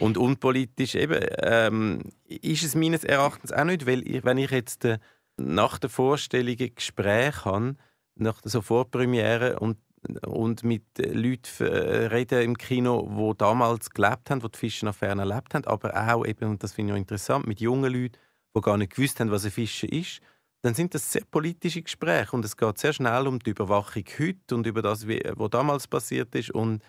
Und 0.00 0.16
unpolitisch 0.16 0.94
eben, 0.94 1.24
ähm, 1.38 2.00
ist 2.26 2.64
es 2.64 2.74
meines 2.74 3.04
Erachtens 3.04 3.52
auch 3.52 3.64
nicht, 3.64 3.86
weil 3.86 4.06
ich, 4.08 4.24
wenn 4.24 4.38
ich 4.38 4.50
jetzt 4.50 4.84
äh, 4.84 4.98
nach 5.36 5.78
der 5.78 5.90
Vorstellung 5.90 6.56
ein 6.58 6.74
Gespräch 6.74 7.44
habe 7.44 7.76
nach 8.16 8.40
so 8.44 8.62
Vorpremiere 8.62 9.58
und 9.60 9.78
und 10.26 10.64
mit 10.64 10.84
Leuten 10.96 11.66
reden 11.66 12.42
im 12.42 12.56
Kino, 12.56 13.06
die 13.32 13.38
damals 13.38 13.90
gelebt 13.90 14.30
haben, 14.30 14.40
die 14.40 14.50
die 14.50 14.58
Fischenaffäre 14.58 15.18
erlebt 15.18 15.54
haben, 15.54 15.66
aber 15.66 15.94
auch 15.94 16.24
eben, 16.24 16.48
und 16.48 16.62
das 16.62 16.72
finde 16.72 16.92
ich 16.92 16.94
auch 16.94 16.98
interessant, 16.98 17.46
mit 17.46 17.60
jungen 17.60 17.92
Leuten, 17.92 18.16
die 18.56 18.60
gar 18.60 18.76
nicht 18.76 18.94
gewusst 18.96 19.20
haben, 19.20 19.30
was 19.30 19.44
ein 19.44 19.50
Fischer 19.50 19.92
ist, 19.92 20.20
dann 20.62 20.74
sind 20.74 20.94
das 20.94 21.12
sehr 21.12 21.24
politische 21.30 21.82
Gespräche 21.82 22.32
und 22.32 22.44
es 22.44 22.56
geht 22.56 22.78
sehr 22.78 22.92
schnell 22.92 23.26
um 23.26 23.38
die 23.38 23.50
Überwachung 23.50 24.04
heute 24.18 24.54
und 24.54 24.66
über 24.66 24.82
das, 24.82 25.06
was 25.06 25.50
damals 25.50 25.86
passiert 25.88 26.34
ist 26.34 26.50
und, 26.50 26.82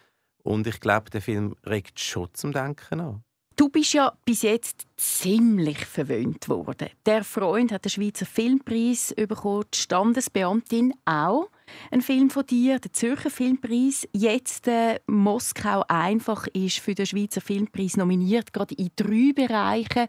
und 0.43 0.67
ich 0.67 0.79
glaube, 0.79 1.09
der 1.09 1.21
Film 1.21 1.55
regt 1.65 1.99
schon 1.99 2.29
zum 2.33 2.51
Denken 2.51 2.99
an. 2.99 3.23
Du 3.57 3.69
bist 3.69 3.93
ja 3.93 4.11
bis 4.25 4.41
jetzt 4.41 4.87
ziemlich 4.97 5.85
verwöhnt 5.85 6.49
worden. 6.49 6.89
Der 7.05 7.23
Freund 7.23 7.71
hat 7.71 7.85
den 7.85 7.91
Schweizer 7.91 8.25
Filmpreis 8.25 9.13
bekommen, 9.15 9.65
die 9.71 9.77
Standesbeamtin 9.77 10.93
auch. 11.05 11.49
Ein 11.91 12.01
Film 12.01 12.29
von 12.29 12.45
dir, 12.45 12.79
der 12.79 12.91
Zürcher 12.91 13.29
Filmpreis. 13.29 14.07
Jetzt 14.13 14.67
äh, 14.67 14.99
Moskau 15.05 15.83
einfach 15.87 16.47
ist 16.53 16.79
für 16.79 16.95
den 16.95 17.05
Schweizer 17.05 17.41
Filmpreis 17.41 17.97
nominiert, 17.97 18.51
gerade 18.51 18.73
in 18.75 18.89
drei 18.95 19.31
Bereichen: 19.35 20.07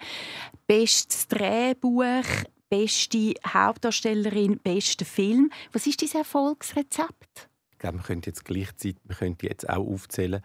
bestes 0.66 1.28
Drehbuch, 1.28 2.24
beste 2.72 3.34
Hauptdarstellerin, 3.46 4.58
bester 4.58 5.04
Film. 5.04 5.50
Was 5.72 5.86
ist 5.86 6.00
dein 6.00 6.20
Erfolgsrezept? 6.20 7.50
Ich 7.70 7.78
glaube, 7.78 7.96
man 7.96 8.06
könnte 8.06 8.30
jetzt 8.30 8.46
gleichzeitig, 8.46 8.96
man 9.06 9.18
könnte 9.18 9.46
jetzt 9.46 9.68
auch 9.68 9.86
aufzählen, 9.86 10.40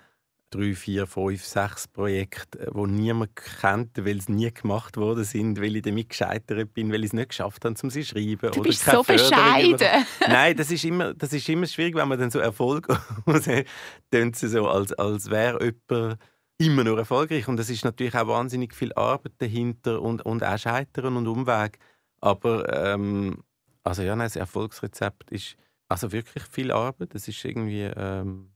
drei, 0.49 0.75
vier, 0.75 1.07
fünf, 1.07 1.45
sechs 1.45 1.87
Projekte, 1.87 2.69
die 2.75 2.87
niemand 2.91 3.33
kennt, 3.61 4.05
weil 4.05 4.19
sie 4.19 4.33
nie 4.33 4.51
gemacht 4.51 4.97
worden 4.97 5.23
sind, 5.23 5.61
weil 5.61 5.77
ich 5.77 5.83
damit 5.83 6.09
gescheitert 6.09 6.73
bin, 6.73 6.91
weil 6.91 7.05
ich 7.05 7.11
es 7.11 7.13
nicht 7.13 7.29
geschafft 7.29 7.63
habe, 7.63 7.75
um 7.81 7.89
sie 7.89 8.01
zu 8.01 8.07
schreiben. 8.07 8.51
Du 8.51 8.61
bist 8.61 8.83
so 8.83 9.03
bescheiden. 9.03 10.05
Nein, 10.27 10.57
das 10.57 10.69
ist, 10.69 10.83
immer, 10.83 11.13
das 11.13 11.31
ist 11.31 11.47
immer 11.47 11.65
schwierig, 11.65 11.95
wenn 11.95 12.09
man 12.09 12.19
dann 12.19 12.31
so 12.31 12.39
Erfolg 12.39 12.87
dann 14.09 14.33
so 14.33 14.67
als, 14.67 14.91
als 14.93 15.29
wäre 15.29 15.63
jemand 15.63 16.19
immer 16.57 16.83
nur 16.83 16.97
erfolgreich. 16.97 17.47
Und 17.47 17.57
es 17.57 17.69
ist 17.69 17.85
natürlich 17.85 18.15
auch 18.15 18.27
wahnsinnig 18.27 18.75
viel 18.75 18.91
Arbeit 18.93 19.33
dahinter 19.37 20.01
und, 20.01 20.25
und 20.25 20.43
auch 20.43 20.57
Scheitern 20.57 21.15
und 21.15 21.27
Umweg. 21.27 21.79
Aber 22.21 22.73
ähm, 22.73 23.43
also 23.83 24.01
ja, 24.01 24.15
nein, 24.15 24.25
das 24.25 24.35
Erfolgsrezept 24.35 25.31
ist 25.31 25.55
also 25.87 26.11
wirklich 26.11 26.43
viel 26.43 26.71
Arbeit. 26.71 27.15
Es 27.15 27.27
ist 27.27 27.43
irgendwie 27.45 27.83
ähm, 27.83 28.51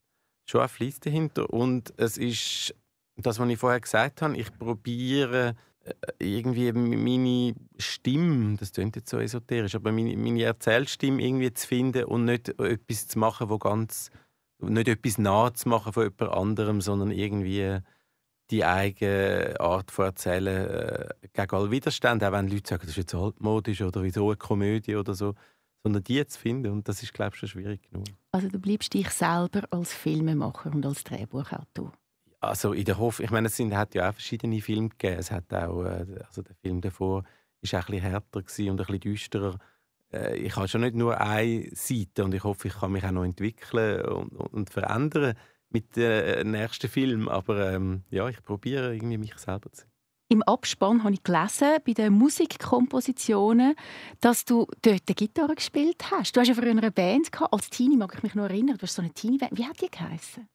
schon 0.46 0.62
ein 0.62 0.70
Fleiss 0.70 1.00
dahinter. 1.00 1.50
Und 1.50 1.94
es 1.98 2.18
ist 2.18 2.76
das, 3.16 3.40
was 3.40 3.50
ich 3.50 3.58
vorher 3.58 3.80
gesagt 3.80 4.22
habe, 4.22 4.38
ich 4.38 4.58
probiere 4.58 5.56
äh, 5.84 5.94
irgendwie 6.20 6.72
meine 6.74 7.56
Stimme, 7.78 8.58
das 8.58 8.74
klingt 8.74 8.96
jetzt 8.96 9.10
so 9.10 9.20
esoterisch, 9.20 9.76
aber 9.76 9.92
meine, 9.92 10.16
meine 10.18 10.44
Erzählstimme 10.44 11.22
irgendwie 11.22 11.54
zu 11.54 11.68
finden 11.68 12.06
und 12.06 12.26
nicht 12.26 12.50
etwas 12.60 13.08
zu 13.08 13.20
machen, 13.20 13.50
wo 13.50 13.58
ganz 13.58 14.10
nicht 14.60 14.88
etwas 14.88 15.18
nachzumachen 15.18 15.94
von 15.94 16.04
jemand 16.04 16.34
anderem, 16.34 16.82
sondern 16.82 17.12
irgendwie 17.12 17.80
die 18.52 18.66
eigene 18.66 19.56
Art 19.60 19.90
von 19.92 20.06
Erzählen 20.06 20.70
äh, 20.70 21.10
gegen 21.34 21.56
alle 21.56 21.72
Widerstände, 21.72 22.28
auch 22.28 22.34
wenn 22.34 22.48
Leute 22.48 22.70
sagen, 22.70 22.82
das 22.82 22.92
ist 22.92 22.98
jetzt 22.98 23.16
altmodisch 23.16 23.82
oder 23.82 24.04
wie 24.04 24.12
so 24.12 24.28
eine 24.28 24.36
Komödie 24.36 24.96
oder 24.96 25.14
so, 25.14 25.34
sondern 25.84 26.04
die 26.04 26.26
zu 26.28 26.38
finden 26.38 26.72
und 26.72 26.88
das 26.88 27.02
ist, 27.02 27.14
glaube 27.14 27.32
ich, 27.34 27.40
schon 27.40 27.50
schwierig 27.50 27.82
genug. 27.90 28.06
Also 28.32 28.50
du 28.50 28.60
bleibst 28.60 28.94
dich 28.94 29.10
selber 29.10 29.64
als 29.72 29.94
Filmemacher 29.94 30.72
und 30.72 30.86
als 30.86 31.04
Drehbuchautor? 31.04 31.94
Also 32.42 32.74
in 32.74 32.86
der 32.86 32.98
Hoffnung, 32.98 33.26
ich 33.26 33.32
meine, 33.32 33.48
es 33.48 33.56
sind, 33.56 33.76
hat 33.76 33.96
ja 33.96 34.10
auch 34.10 34.14
verschiedene 34.14 34.62
Filme 34.62 34.90
gegeben. 34.90 35.20
Es 35.20 35.32
hat 35.32 35.54
auch, 35.54 35.84
äh, 35.84 36.06
also 36.28 36.42
der 36.42 36.56
Film 36.56 36.82
davor 36.82 37.24
ist 37.62 37.74
auch 37.74 37.80
ein 37.80 37.86
bisschen 37.86 38.02
härter 38.02 38.40
und 38.40 38.60
ein 38.60 38.76
bisschen 38.76 39.00
düsterer. 39.00 39.58
Äh, 40.12 40.38
ich 40.38 40.56
habe 40.56 40.68
schon 40.68 40.82
nicht 40.82 40.96
nur 40.96 41.20
eine 41.22 41.70
Seite 41.74 42.26
und 42.26 42.34
ich 42.34 42.44
hoffe, 42.44 42.68
ich 42.68 42.74
kann 42.74 42.92
mich 42.92 43.06
auch 43.06 43.12
noch 43.12 43.24
entwickeln 43.24 44.06
und, 44.06 44.32
und 44.32 44.70
verändern 44.70 45.36
mit 45.72 45.96
dem 45.96 46.04
äh, 46.04 46.44
nächsten 46.44 46.90
Film. 46.90 47.28
Aber 47.30 47.74
ähm, 47.74 48.04
ja, 48.10 48.28
ich 48.30 48.42
probiere 48.44 48.94
irgendwie 48.94 49.18
mich 49.18 49.38
selber 49.38 49.72
zu 49.72 49.86
im 50.32 50.44
Abspann 50.44 51.04
habe 51.04 51.14
ich 51.14 51.24
gelesen, 51.24 51.80
bei 51.86 51.92
den 51.92 52.14
Musikkompositionen, 52.14 53.76
dass 54.22 54.46
du 54.46 54.66
dort 54.82 55.10
die 55.10 55.14
Gitarre 55.14 55.56
gespielt 55.56 56.10
hast. 56.10 56.34
Du 56.34 56.40
hast 56.40 56.48
ja 56.48 56.54
früher 56.54 56.72
eine 56.72 56.90
Band 56.90 57.34
gehabt. 57.34 57.52
Als 57.52 57.70
Teenie 57.70 57.98
mag 57.98 58.14
ich 58.16 58.24
mich 58.24 58.34
noch 58.34 58.46
erinnern. 58.46 58.78
Du 58.78 58.84
hast 58.84 58.96
so 58.96 59.02
eine 59.02 59.12
Teenie-Band. 59.12 59.58
Wie 59.58 59.66
hat 59.66 59.82
die 59.82 59.92
geheißen? 59.92 60.48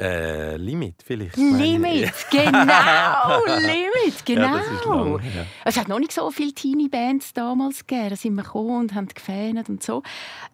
Äh, 0.00 0.56
Limit 0.56 1.02
vielleicht. 1.04 1.36
Limit, 1.36 2.12
genau, 2.30 3.44
Limit, 3.44 4.24
genau. 4.24 4.56
Ja, 4.56 4.84
lang, 4.86 5.20
ja. 5.34 5.46
Es 5.64 5.76
hat 5.76 5.88
noch 5.88 5.98
nicht 5.98 6.12
so 6.12 6.30
viele 6.30 6.52
Teenie-Bands 6.52 7.32
damals 7.32 7.84
gegeben. 7.86 8.10
Da 8.10 8.16
sind 8.16 8.34
wir 8.34 8.44
gekommen 8.44 8.80
und 8.82 8.94
haben 8.94 9.08
gefähnet 9.08 9.68
und 9.68 9.82
so. 9.82 10.04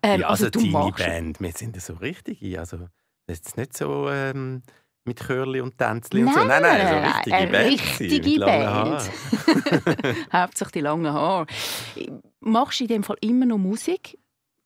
Ähm, 0.03 0.23
ja, 0.23 0.29
also, 0.29 0.47
also 0.47 0.59
Teenie-Band, 0.59 1.39
wir 1.41 1.53
sind 1.53 1.81
so 1.81 1.95
richtige. 1.95 2.59
Also, 2.59 2.89
das 3.31 3.41
ist 3.41 3.57
nicht 3.57 3.77
so... 3.77 4.09
Ähm 4.11 4.63
mit 5.05 5.19
Chörli 5.19 5.61
und 5.61 5.77
Tänzli 5.79 6.23
und 6.23 6.35
so. 6.35 6.45
Nein, 6.45 6.63
nein, 6.63 6.89
so 6.89 7.31
richtige 7.31 7.53
Band. 7.53 7.71
Richtige 7.71 8.41
Band. 8.41 9.11
Hauptsächlich 10.33 10.73
die 10.73 10.81
langen 10.81 11.13
Haare. 11.13 11.47
Machst 12.41 12.81
du 12.81 12.85
in 12.85 12.89
dem 12.89 13.03
Fall 13.03 13.17
immer 13.21 13.47
noch 13.47 13.59
Musik? 13.59 14.19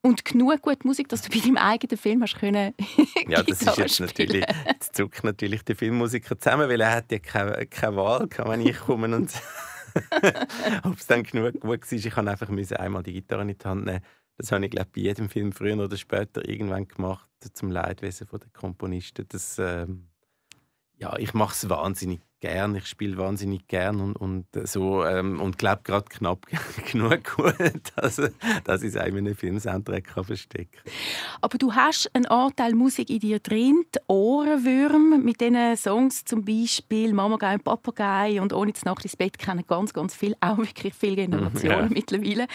Und 0.02 0.22
genug 0.22 0.60
gute 0.60 0.86
Musik, 0.86 1.08
dass 1.08 1.22
du 1.22 1.30
bei 1.30 1.42
deinem 1.42 1.56
eigenen 1.56 1.96
Film 1.96 2.22
hast 2.22 2.38
können 2.38 2.74
Ja, 3.28 3.42
das 3.42 3.62
ist 3.62 3.78
jetzt 3.78 4.00
natürlich, 4.00 4.44
jetzt 4.66 4.94
zuckt 4.94 5.24
natürlich 5.24 5.64
der 5.64 5.76
Filmmusiker 5.76 6.38
zusammen, 6.38 6.68
weil 6.68 6.82
er 6.82 6.96
hat 6.96 7.10
ja 7.10 7.18
keine, 7.20 7.64
keine 7.66 7.96
Wahl, 7.96 8.28
wenn 8.44 8.60
ich 8.60 8.78
komme 8.80 9.16
und 9.16 9.32
ob 10.82 10.98
es 10.98 11.06
dann 11.06 11.22
genug 11.22 11.58
gut 11.58 11.90
war. 11.90 11.92
Ich 11.92 12.50
musste 12.50 12.78
einfach 12.78 12.80
einmal 12.80 13.02
die 13.02 13.14
Gitarre 13.14 13.42
in 13.42 13.48
die 13.48 13.64
Hand 13.64 13.86
nehmen. 13.86 14.00
Das 14.36 14.50
habe 14.50 14.64
ich 14.64 14.70
glaube 14.70 14.90
bei 14.94 15.02
jedem 15.02 15.28
Film 15.28 15.52
früher 15.52 15.78
oder 15.78 15.96
später 15.96 16.48
irgendwann 16.48 16.88
gemacht, 16.88 17.30
zum 17.52 17.70
Leidwesen 17.70 18.26
der 18.32 18.50
Komponisten. 18.52 19.26
Das, 19.28 19.58
ähm, 19.58 20.08
ja, 20.96 21.16
ich 21.18 21.34
mache 21.34 21.54
es 21.54 21.68
wahnsinnig 21.68 22.20
gern, 22.44 22.76
ich 22.76 22.86
spiele 22.86 23.16
wahnsinnig 23.16 23.68
gern 23.68 24.00
und, 24.02 24.16
und 24.16 24.44
so 24.64 25.02
ähm, 25.02 25.40
und 25.40 25.56
glaube 25.56 25.80
gerade 25.82 26.04
knapp 26.10 26.46
genug 26.92 27.36
gut, 27.36 27.54
dass, 27.96 28.20
dass 28.64 28.82
ich 28.82 28.90
es 28.90 28.96
auch 28.98 29.06
in 29.06 29.16
einem 29.16 29.34
Filmsoundtrack 29.34 30.12
verstecken 30.22 30.68
kann. 30.70 30.92
Aber 31.40 31.56
du 31.56 31.72
hast 31.72 32.10
einen 32.12 32.26
Anteil 32.26 32.74
Musik 32.74 33.08
in 33.08 33.20
dir 33.20 33.38
drin, 33.38 33.86
die 33.94 33.98
Ohrenwürm 34.08 35.24
mit 35.24 35.40
diesen 35.40 35.74
Songs 35.78 36.26
zum 36.26 36.44
Beispiel 36.44 37.14
«Mama 37.14 37.38
Gei 37.38 37.54
und 37.54 37.64
Papagei» 37.64 38.38
und 38.42 38.52
«Ohne 38.52 38.74
zu 38.74 38.84
Nacht 38.84 39.04
ins 39.04 39.16
Bett» 39.16 39.38
kennen 39.38 39.64
ganz, 39.66 39.94
ganz 39.94 40.14
viel, 40.14 40.36
auch 40.40 40.58
wirklich 40.58 40.92
viele 40.92 41.16
Generationen 41.24 41.88
ja. 41.88 41.88
mittlerweile. 41.88 42.46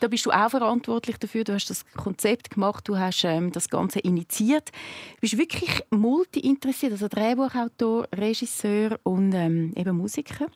Da 0.00 0.08
bist 0.08 0.24
du 0.24 0.30
auch 0.30 0.48
verantwortlich 0.48 1.18
dafür, 1.18 1.44
du 1.44 1.52
hast 1.52 1.68
das 1.68 1.84
Konzept 1.92 2.48
gemacht, 2.48 2.88
du 2.88 2.96
hast 2.96 3.24
ähm, 3.24 3.52
das 3.52 3.68
Ganze 3.68 3.98
initiiert. 3.98 4.70
Du 5.16 5.20
bist 5.20 5.36
wirklich 5.36 5.82
multi-interessiert, 5.90 6.92
also 6.92 7.08
Drehbuchautor, 7.08 8.08
Regisseur 8.16 8.98
und 9.02 9.33
ähm, 9.34 9.72
eben 9.76 9.96
Musiker. 9.96 10.46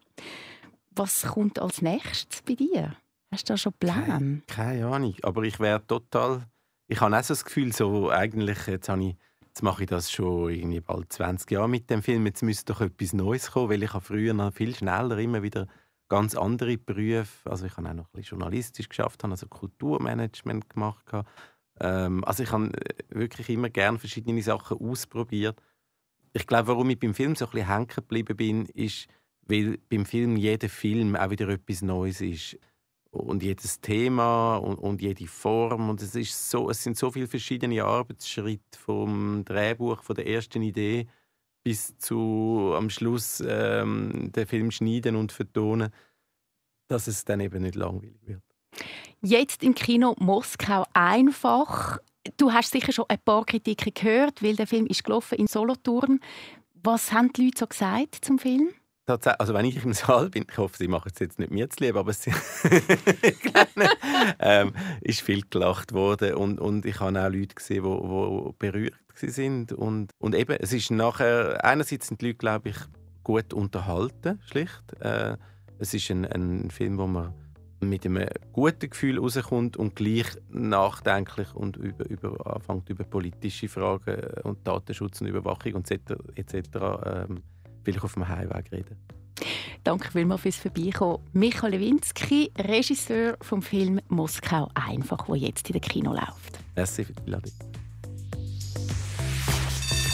Was 0.90 1.26
kommt 1.26 1.58
als 1.58 1.82
nächstes 1.82 2.42
bei 2.42 2.54
dir? 2.54 2.96
Hast 3.30 3.48
du 3.48 3.52
da 3.52 3.56
schon 3.56 3.72
Pläne? 3.74 4.06
Keine, 4.06 4.42
keine 4.46 4.86
Ahnung, 4.86 5.14
aber 5.22 5.42
ich 5.42 5.60
wäre 5.60 5.86
total... 5.86 6.46
Ich 6.88 7.00
habe 7.00 7.16
auch 7.16 7.22
so 7.22 7.34
das 7.34 7.44
Gefühl, 7.44 7.72
so 7.72 8.10
eigentlich, 8.10 8.66
jetzt, 8.66 8.88
ich, 8.88 9.16
jetzt 9.42 9.62
mache 9.62 9.82
ich 9.82 9.90
das 9.90 10.10
schon 10.10 10.50
irgendwie 10.50 10.80
bald 10.80 11.12
20 11.12 11.50
Jahre 11.50 11.68
mit 11.68 11.90
dem 11.90 12.02
Film, 12.02 12.24
jetzt 12.24 12.42
müsste 12.42 12.72
doch 12.72 12.80
etwas 12.80 13.12
Neues 13.12 13.50
kommen, 13.50 13.68
weil 13.68 13.82
ich 13.82 13.92
habe 13.92 14.04
früher 14.04 14.32
noch 14.32 14.54
viel 14.54 14.74
schneller 14.74 15.18
immer 15.18 15.42
wieder 15.42 15.66
ganz 16.08 16.34
andere 16.34 16.78
Berufe, 16.78 17.50
also 17.50 17.66
ich 17.66 17.76
habe 17.76 17.88
auch 17.90 17.94
noch 17.94 18.06
ein 18.06 18.12
bisschen 18.12 18.38
journalistisch 18.38 18.88
geschafft, 18.88 19.22
habe 19.22 19.32
also 19.32 19.46
Kulturmanagement 19.46 20.70
gemacht. 20.70 21.04
Ähm, 21.80 22.24
also 22.24 22.42
ich 22.42 22.50
habe 22.50 22.72
wirklich 23.10 23.50
immer 23.50 23.68
gerne 23.68 23.98
verschiedene 23.98 24.42
Sachen 24.42 24.78
ausprobiert 24.78 25.60
ich 26.38 26.46
glaube, 26.46 26.68
warum 26.68 26.90
ich 26.90 26.98
beim 26.98 27.14
Film 27.14 27.34
so 27.34 27.46
ein 27.46 27.50
bisschen 27.50 27.68
hängen 27.68 27.86
geblieben 27.88 28.36
bin, 28.36 28.66
ist, 28.66 29.08
weil 29.46 29.78
beim 29.88 30.06
Film 30.06 30.36
jeder 30.36 30.68
Film 30.68 31.16
auch 31.16 31.30
wieder 31.30 31.48
etwas 31.48 31.82
Neues 31.82 32.20
ist. 32.20 32.58
Und 33.10 33.42
jedes 33.42 33.80
Thema 33.80 34.56
und, 34.56 34.76
und 34.76 35.00
jede 35.00 35.26
Form. 35.26 35.88
Und 35.88 36.02
es, 36.02 36.14
ist 36.14 36.50
so, 36.50 36.68
es 36.68 36.82
sind 36.82 36.96
so 36.96 37.10
viele 37.10 37.26
verschiedene 37.26 37.82
Arbeitsschritte 37.82 38.78
vom 38.78 39.44
Drehbuch, 39.44 40.02
von 40.02 40.14
der 40.14 40.26
ersten 40.26 40.62
Idee 40.62 41.06
bis 41.64 41.96
zu 41.98 42.72
am 42.76 42.90
Schluss 42.90 43.42
ähm, 43.46 44.30
den 44.32 44.46
Film 44.46 44.70
schneiden 44.70 45.16
und 45.16 45.32
vertonen, 45.32 45.90
dass 46.88 47.06
es 47.06 47.24
dann 47.24 47.40
eben 47.40 47.62
nicht 47.62 47.74
langweilig 47.74 48.20
wird. 48.26 48.42
Jetzt 49.20 49.62
im 49.62 49.74
Kino 49.74 50.14
Moskau 50.18 50.86
einfach 50.92 51.98
Du 52.36 52.52
hast 52.52 52.72
sicher 52.72 52.92
schon 52.92 53.06
ein 53.08 53.18
paar 53.24 53.44
Kritiken 53.44 53.92
gehört, 53.94 54.42
weil 54.42 54.56
der 54.56 54.66
Film 54.66 54.86
ist 54.86 55.04
gelaufen 55.04 55.38
in 55.38 55.46
Solothurn. 55.46 56.20
Was 56.82 57.12
haben 57.12 57.32
die 57.32 57.46
Leute 57.46 57.58
so 57.60 57.66
gesagt 57.66 58.16
zum 58.22 58.38
Film? 58.38 58.70
Also 59.06 59.54
wenn 59.54 59.64
ich 59.64 59.82
im 59.82 59.94
Saal 59.94 60.28
bin, 60.28 60.44
ich 60.50 60.58
hoffe, 60.58 60.76
sie 60.76 60.88
machen 60.88 61.10
es 61.14 61.18
jetzt 61.18 61.38
nicht 61.38 61.50
mir 61.50 61.70
zu 61.70 61.82
lieb, 61.82 61.96
aber 61.96 62.10
es 62.10 62.26
ähm, 64.38 64.74
ist 65.00 65.22
viel 65.22 65.42
gelacht 65.48 65.94
worden 65.94 66.34
und, 66.34 66.60
und 66.60 66.84
ich 66.84 67.00
habe 67.00 67.18
auch 67.18 67.30
Leute 67.30 67.54
gesehen, 67.54 67.84
die, 67.84 67.90
die 67.90 68.52
berührt 68.58 68.94
sind 69.14 69.72
und, 69.72 70.10
und 70.18 70.34
eben, 70.34 70.58
es 70.60 70.74
ist 70.74 70.90
nachher, 70.90 71.64
einerseits 71.64 72.08
sind 72.08 72.20
die 72.20 72.26
Leute, 72.26 72.38
glaube 72.38 72.68
ich, 72.68 72.76
gut 73.24 73.54
unterhalten, 73.54 74.40
schlicht. 74.44 74.92
Äh, 75.00 75.38
es 75.78 75.94
ist 75.94 76.10
ein, 76.10 76.26
ein 76.26 76.70
Film, 76.70 76.98
wo 76.98 77.06
man 77.06 77.32
mit 77.80 78.04
einem 78.04 78.28
guten 78.52 78.90
Gefühl 78.90 79.18
rauskommt 79.18 79.76
und 79.76 79.96
gleich 79.96 80.26
nachdenklich 80.50 81.54
und 81.54 81.76
über, 81.76 82.08
über, 82.08 82.54
anfängt 82.54 82.88
über 82.90 83.04
politische 83.04 83.68
Fragen 83.68 84.16
und 84.44 84.66
Datenschutz 84.66 85.20
und 85.20 85.28
Überwachung 85.28 85.74
und 85.74 85.90
etc. 85.90 86.14
etc. 86.34 86.54
Ähm, 87.04 87.42
vielleicht 87.84 88.04
auf 88.04 88.14
dem 88.14 88.28
Heimweg 88.28 88.72
reden. 88.72 88.96
Danke 89.84 90.10
vielmals 90.10 90.42
fürs 90.42 90.56
Vorbeikommen. 90.56 91.18
Michael 91.32 91.72
Lewinsky, 91.72 92.50
Regisseur 92.58 93.36
vom 93.40 93.62
Film 93.62 94.00
Moskau 94.08 94.68
einfach, 94.74 95.26
der 95.26 95.36
jetzt 95.36 95.68
in 95.68 95.74
der 95.74 95.80
Kino 95.80 96.12
läuft. 96.12 96.58
Merci 96.74 97.04
für 97.04 97.12
die 97.12 97.22
Einladung. 97.22 97.52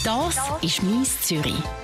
Das 0.05 0.37
ist 0.63 0.83
«Mies 0.83 1.23
Zürich». 1.23 1.84